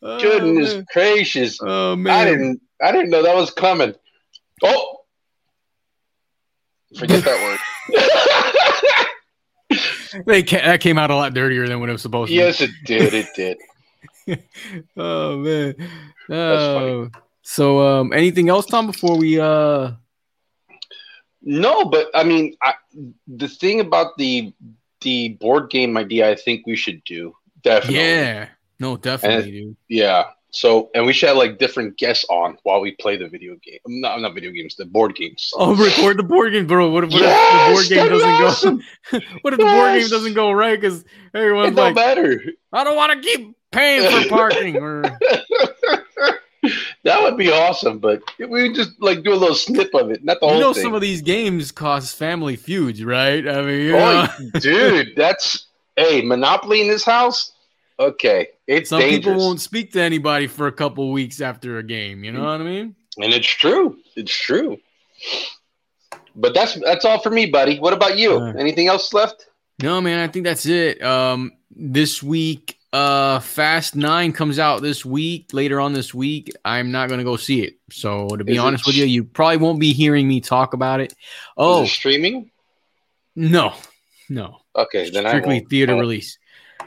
Oh, 0.03 0.19
Goodness 0.19 0.73
man. 0.73 0.85
gracious. 0.93 1.57
Oh 1.61 1.95
man, 1.95 2.13
I 2.13 2.25
didn't 2.29 2.61
I 2.83 2.91
didn't 2.91 3.09
know 3.09 3.23
that 3.23 3.33
was 3.35 3.51
coming. 3.51 3.93
Oh 4.63 4.97
forget 6.97 7.23
that 7.23 7.41
word. 7.43 7.59
They 10.25 10.43
ca- 10.43 10.61
that 10.65 10.81
came 10.81 10.97
out 10.97 11.09
a 11.09 11.15
lot 11.15 11.33
dirtier 11.33 11.65
than 11.67 11.79
what 11.79 11.87
it 11.87 11.93
was 11.93 12.01
supposed 12.01 12.29
to. 12.29 12.35
yes, 12.35 12.59
it 12.59 12.71
did. 12.85 13.13
It 13.13 13.27
did. 13.35 13.57
Oh 14.97 15.37
man. 15.37 15.75
Oh. 16.29 17.09
So 17.43 17.79
um 17.79 18.13
anything 18.13 18.49
else, 18.49 18.65
Tom, 18.65 18.87
before 18.87 19.17
we 19.17 19.39
uh 19.39 19.91
No, 21.41 21.85
but 21.85 22.09
I 22.13 22.23
mean, 22.23 22.55
I, 22.61 22.73
the 23.27 23.47
thing 23.47 23.79
about 23.79 24.17
the 24.17 24.53
the 25.01 25.29
board 25.39 25.69
game 25.69 25.97
idea, 25.97 26.29
I 26.29 26.35
think 26.35 26.67
we 26.67 26.75
should 26.75 27.03
do 27.05 27.33
definitely. 27.63 27.99
Yeah. 27.99 28.49
No, 28.79 28.97
definitely, 28.97 29.51
dude. 29.51 29.77
Yeah. 29.87 30.25
So, 30.53 30.89
and 30.93 31.05
we 31.05 31.13
should 31.13 31.29
have 31.29 31.37
like 31.37 31.59
different 31.59 31.97
guests 31.97 32.25
on 32.29 32.57
while 32.63 32.81
we 32.81 32.91
play 32.91 33.15
the 33.15 33.29
video 33.29 33.55
game. 33.63 33.79
No, 33.87 34.17
not 34.17 34.33
video 34.33 34.51
games, 34.51 34.75
the 34.75 34.85
board 34.85 35.15
games. 35.15 35.49
Oh, 35.55 35.75
record 35.75 36.17
the 36.17 36.23
board 36.23 36.51
game, 36.51 36.67
bro. 36.67 36.89
What 36.89 37.05
if, 37.05 37.11
what 37.11 37.21
Yes, 37.21 37.83
if 37.83 37.89
the 37.89 37.95
board 37.95 37.99
game 38.09 38.09
doesn't 38.09 38.29
awesome. 38.29 38.77
go? 38.77 39.19
what 39.41 39.53
if 39.53 39.59
the 39.59 39.65
board 39.65 39.99
game 39.99 40.09
doesn't 40.09 40.33
go 40.33 40.51
right? 40.51 40.79
Because 40.79 41.05
everyone's 41.33 41.75
like, 41.75 41.95
matter. 41.95 42.41
I 42.73 42.83
don't 42.83 42.97
want 42.97 43.13
to 43.13 43.21
keep 43.21 43.55
paying 43.71 44.23
for 44.23 44.29
parking. 44.29 44.75
Or 44.75 45.03
that 47.03 47.21
would 47.21 47.37
be 47.37 47.49
awesome, 47.49 47.99
but 47.99 48.21
we 48.37 48.73
just 48.73 49.01
like 49.01 49.23
do 49.23 49.33
a 49.33 49.35
little 49.35 49.55
snip 49.55 49.93
of 49.93 50.11
it, 50.11 50.23
not 50.23 50.41
the 50.41 50.47
you 50.47 50.51
whole 50.51 50.61
know, 50.61 50.73
thing. 50.73 50.83
some 50.83 50.93
of 50.93 51.01
these 51.01 51.21
games 51.21 51.71
cause 51.71 52.11
family 52.11 52.57
feuds, 52.57 53.03
right? 53.05 53.47
I 53.47 53.61
mean, 53.61 53.81
you 53.81 53.91
know, 53.93 54.27
oh, 54.29 54.59
dude, 54.59 55.15
that's 55.15 55.67
hey 55.95 56.21
Monopoly 56.21 56.81
in 56.81 56.89
this 56.89 57.05
house. 57.05 57.53
Okay, 57.99 58.47
it's 58.67 58.89
some 58.89 58.99
dangerous, 58.99 59.25
people 59.25 59.37
won't 59.37 59.61
speak 59.61 59.91
to 59.93 60.01
anybody 60.01 60.47
for 60.47 60.67
a 60.67 60.71
couple 60.71 61.11
weeks 61.11 61.41
after 61.41 61.77
a 61.77 61.83
game. 61.83 62.23
You 62.23 62.31
know 62.31 62.43
what 62.43 62.61
I 62.61 62.63
mean? 62.63 62.95
and 63.17 63.33
it's 63.33 63.47
true. 63.47 63.97
It's 64.15 64.33
true. 64.33 64.77
But 66.35 66.53
that's 66.53 66.75
that's 66.81 67.05
all 67.05 67.19
for 67.19 67.29
me, 67.29 67.47
buddy. 67.47 67.79
What 67.79 67.93
about 67.93 68.17
you? 68.17 68.37
Uh, 68.37 68.53
Anything 68.53 68.87
else 68.87 69.13
left? 69.13 69.47
No, 69.81 69.99
man, 69.99 70.19
I 70.19 70.27
think 70.27 70.45
that's 70.45 70.65
it. 70.65 71.01
Um, 71.03 71.51
this 71.71 72.21
week, 72.23 72.77
uh, 72.93 73.39
Fast 73.39 73.95
Nine 73.95 74.31
comes 74.31 74.59
out 74.59 74.81
this 74.81 75.03
week. 75.05 75.49
Later 75.53 75.79
on 75.79 75.93
this 75.93 76.13
week, 76.13 76.51
I'm 76.63 76.91
not 76.91 77.09
gonna 77.09 77.23
go 77.23 77.35
see 77.35 77.63
it. 77.63 77.75
So 77.91 78.29
to 78.29 78.43
be 78.43 78.53
Is 78.53 78.59
honest 78.59 78.85
with 78.85 78.95
you, 78.95 79.05
you 79.05 79.23
probably 79.23 79.57
won't 79.57 79.79
be 79.79 79.93
hearing 79.93 80.27
me 80.27 80.39
talk 80.39 80.73
about 80.73 81.01
it. 81.01 81.13
Oh 81.57 81.83
it 81.83 81.87
streaming. 81.87 82.51
no, 83.35 83.73
no, 84.29 84.61
Okay, 84.75 85.09
then 85.09 85.25
I 85.25 85.29
strictly 85.29 85.65
theater 85.69 85.95
release. 85.95 86.37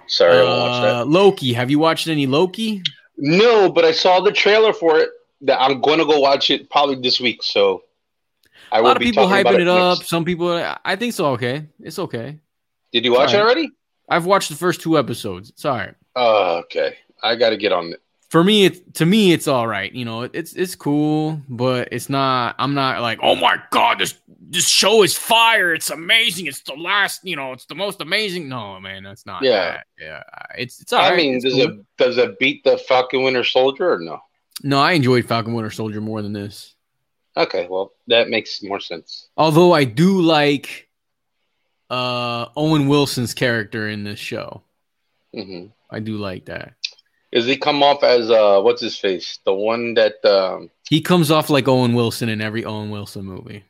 Sorry, 0.07 0.39
I 0.39 0.43
won't 0.43 0.61
watch 0.61 0.83
that. 0.83 0.97
Uh, 0.97 1.05
Loki. 1.05 1.53
Have 1.53 1.71
you 1.71 1.79
watched 1.79 2.09
any 2.09 2.27
Loki? 2.27 2.83
No, 3.17 3.71
but 3.71 3.85
I 3.85 3.93
saw 3.93 4.21
the 4.21 4.33
trailer 4.33 4.73
for 4.73 4.99
it. 4.99 5.11
That 5.43 5.61
I'm 5.61 5.81
going 5.81 5.99
to 5.99 6.07
go 6.07 6.21
watch 6.21 6.51
it 6.51 6.71
probably 6.71 6.97
this 6.97 7.21
week. 7.21 7.43
So 7.43 7.83
I 8.73 8.79
A 8.79 8.83
lot 8.83 8.97
of 8.97 9.03
people 9.03 9.27
hyping 9.27 9.61
it 9.61 9.69
up. 9.69 9.99
next. 9.99 10.09
Some 10.09 10.25
people, 10.25 10.51
I 10.85 10.97
think 10.97 11.13
so. 11.13 11.27
Okay, 11.33 11.67
it's 11.81 11.99
okay. 11.99 12.39
Did 12.93 13.05
you 13.05 13.13
watch 13.13 13.35
it 13.35 13.41
already? 13.41 13.71
I've 14.09 14.27
watched 14.27 14.49
the 14.49 14.55
first 14.57 14.81
two 14.81 14.99
episodes. 14.99 15.51
It's 15.51 15.65
all 15.65 15.77
right. 15.77 15.95
Oh, 16.17 16.59
okay. 16.65 16.97
I 17.23 17.37
got 17.37 17.51
to 17.51 17.57
get 17.57 17.73
on 17.73 17.93
it. 17.93 18.03
For 18.35 18.43
me, 18.43 18.65
it 18.65 18.95
to 18.95 19.07
me, 19.07 19.33
it's 19.33 19.47
all 19.47 19.69
right. 19.69 19.93
You 19.95 20.05
know, 20.05 20.23
it- 20.23 20.33
it's 20.35 20.55
it's 20.55 20.75
cool, 20.75 21.41
but 21.49 21.91
it's 21.93 22.09
not. 22.09 22.57
I'm 22.59 22.75
not 22.75 23.01
like, 23.01 23.21
oh 23.23 23.37
my 23.37 23.59
god, 23.71 24.01
this 24.01 24.15
this 24.27 24.67
show 24.67 25.05
is 25.05 25.17
fire. 25.17 25.73
It's 25.73 25.91
amazing. 25.91 26.47
It's 26.47 26.61
the 26.63 26.75
last. 26.75 27.21
You 27.25 27.37
know, 27.37 27.53
it's 27.53 27.67
the 27.67 27.77
most 27.77 28.01
amazing. 28.01 28.49
No, 28.49 28.81
man, 28.81 29.05
that's 29.05 29.25
not. 29.25 29.45
Yeah. 29.45 29.53
that. 29.75 29.87
yeah. 30.01 30.23
It's 30.59 30.81
it's 30.81 30.93
all 30.93 31.01
I 31.01 31.11
right. 31.11 31.17
mean, 31.17 31.35
It's 31.37 31.45
does 31.45 31.53
cool. 31.55 31.63
it 31.63 31.81
does 31.97 32.19
it 32.19 32.37
beat 32.41 32.65
the 32.65 32.77
Falcon 32.77 33.23
Winter 33.23 33.45
Soldier 33.45 33.93
or 33.93 34.01
no? 34.01 34.19
No, 34.65 34.81
I 34.81 34.95
enjoyed 34.95 35.27
Falcon 35.27 35.55
Winter 35.55 35.71
Soldier 35.71 36.01
more 36.01 36.21
than 36.21 36.33
this. 36.33 36.75
Okay, 37.37 37.69
well 37.71 37.93
that 38.09 38.31
makes 38.31 38.61
more 38.65 38.81
sense. 38.81 39.29
Although 39.37 39.71
I 39.71 39.85
do 39.85 40.21
like 40.21 40.89
uh 41.89 42.47
Owen 42.57 42.89
Wilson's 42.89 43.33
character 43.33 43.89
in 43.89 44.03
this 44.03 44.19
show. 44.19 44.63
hmm 45.33 45.67
I 45.89 46.01
do 46.01 46.17
like 46.17 46.47
that. 46.47 46.73
Does 47.35 47.47
he 47.47 47.57
come 47.57 47.83
off 47.83 48.03
as 48.05 48.31
uh 48.31 48.61
what's 48.63 48.81
his 48.81 48.97
face? 48.97 49.39
The 49.45 49.53
one 49.53 49.95
that 49.95 50.25
um 50.25 50.71
He 50.89 51.01
comes 51.03 51.31
off 51.31 51.51
like 51.51 51.67
Owen 51.69 51.93
Wilson 51.95 52.29
in 52.29 52.41
every 52.41 52.65
Owen 52.65 52.91
Wilson 52.91 53.25
movie. 53.25 53.65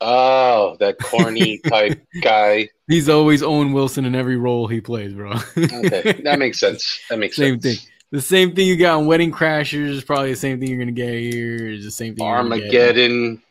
oh 0.00 0.76
that 0.80 0.98
corny 1.02 1.58
type 1.58 2.02
guy. 2.22 2.68
He's 2.88 3.08
always 3.08 3.42
Owen 3.42 3.72
Wilson 3.72 4.04
in 4.04 4.14
every 4.14 4.36
role 4.36 4.66
he 4.66 4.80
plays, 4.80 5.12
bro. 5.12 5.32
Okay, 5.56 6.20
that 6.24 6.38
makes 6.38 6.58
sense. 6.58 7.00
That 7.10 7.18
makes 7.18 7.36
the 7.36 7.42
Same 7.44 7.60
sense. 7.60 7.80
thing. 7.80 7.88
The 8.10 8.20
same 8.20 8.54
thing 8.54 8.66
you 8.66 8.76
got 8.76 8.98
in 9.00 9.06
Wedding 9.06 9.32
Crashers 9.32 9.88
is 9.88 10.04
probably 10.04 10.30
the 10.32 10.36
same 10.36 10.58
thing 10.60 10.68
you're 10.68 10.78
gonna 10.78 10.92
get 10.92 11.14
here. 11.14 11.70
Is 11.70 11.84
the 11.84 11.90
same 11.90 12.14
thing. 12.14 12.26
you're 12.26 12.36
gonna 12.42 12.56
get- 12.58 12.64
Armageddon. 12.66 13.42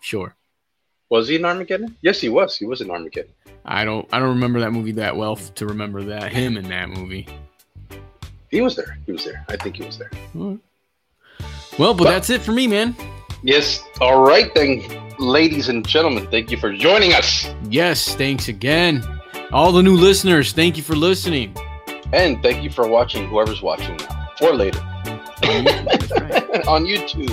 Sure. 0.00 0.34
Was 1.10 1.28
he 1.28 1.36
in 1.36 1.44
Armageddon? 1.44 1.96
Yes, 2.02 2.20
he 2.20 2.28
was. 2.28 2.56
He 2.56 2.66
was 2.66 2.80
in 2.80 2.90
Armageddon. 2.90 3.32
I 3.64 3.84
don't. 3.84 4.06
I 4.12 4.18
don't 4.18 4.30
remember 4.30 4.60
that 4.60 4.72
movie 4.72 4.92
that 4.92 5.16
well 5.16 5.36
to 5.36 5.66
remember 5.66 6.02
that 6.04 6.32
him 6.32 6.56
in 6.56 6.68
that 6.68 6.88
movie. 6.90 7.26
He 8.50 8.60
was 8.60 8.76
there. 8.76 8.98
He 9.06 9.12
was 9.12 9.24
there. 9.24 9.44
I 9.48 9.56
think 9.56 9.76
he 9.76 9.84
was 9.84 9.98
there. 9.98 10.10
Well, 10.34 10.58
but 11.78 11.96
But- 11.98 12.04
that's 12.04 12.30
it 12.30 12.40
for 12.40 12.52
me, 12.52 12.66
man. 12.66 12.94
Yes. 13.42 13.84
All 14.00 14.22
right 14.24 14.52
then, 14.54 14.82
ladies 15.18 15.68
and 15.68 15.86
gentlemen. 15.86 16.26
Thank 16.30 16.50
you 16.50 16.56
for 16.56 16.72
joining 16.72 17.12
us, 17.14 17.48
Yes, 17.70 18.14
thanks 18.16 18.48
again. 18.48 19.04
All 19.52 19.70
the 19.72 19.82
new 19.82 19.94
listeners, 19.96 20.52
thank 20.52 20.76
you 20.76 20.82
for 20.82 20.96
listening. 20.96 21.56
and 22.12 22.42
thank 22.42 22.62
you 22.64 22.70
for 22.70 22.88
watching. 22.88 23.28
Whoever's 23.28 23.60
watching 23.62 23.96
now 23.98 24.28
or 24.40 24.54
later 24.54 24.80
right. 25.42 26.66
on 26.66 26.84
YouTube. 26.86 27.30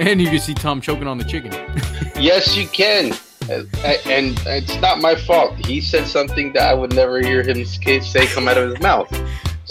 And 0.00 0.20
you 0.20 0.28
can 0.28 0.40
see 0.40 0.52
Tom 0.54 0.80
choking 0.80 1.06
on 1.06 1.16
the 1.18 1.24
chicken. 1.24 1.52
Yes, 2.20 2.54
you 2.54 2.66
can. 2.68 3.12
Uh, 3.50 3.62
And 4.04 4.38
it's 4.46 4.78
not 4.82 5.00
my 5.00 5.14
fault. 5.14 5.54
He 5.64 5.80
said 5.80 6.06
something 6.06 6.52
that 6.52 6.68
I 6.68 6.74
would 6.74 6.92
never 6.94 7.20
hear 7.22 7.42
him 7.42 7.64
say 7.64 8.26
come 8.26 8.46
out 8.46 8.58
of 8.58 8.68
his 8.72 8.80
mouth. 8.80 9.08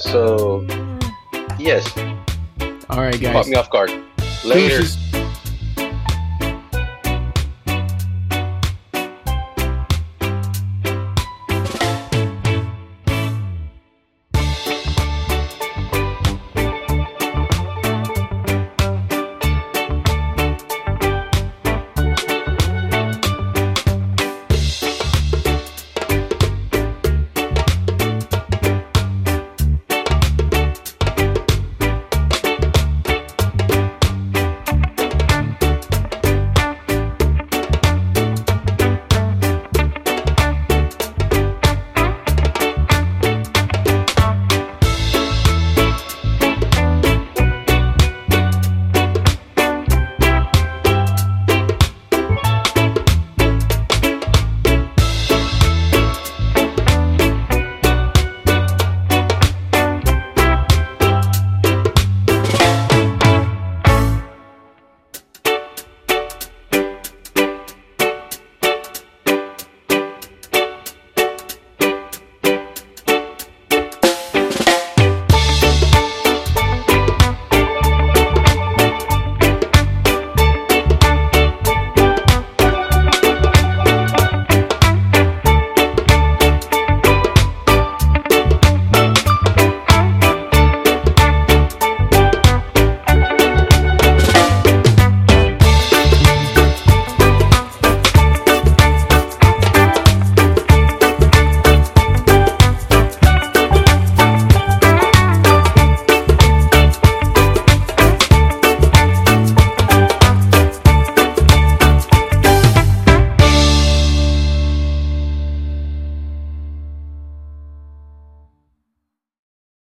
So, 0.02 0.66
yes, 1.60 1.86
All 2.90 3.00
right, 3.02 3.14
caught 3.14 3.22
guys. 3.22 3.48
me 3.50 3.56
off 3.56 3.70
guard. 3.70 3.92
Later. 4.46 4.80
Deuces. 4.80 5.09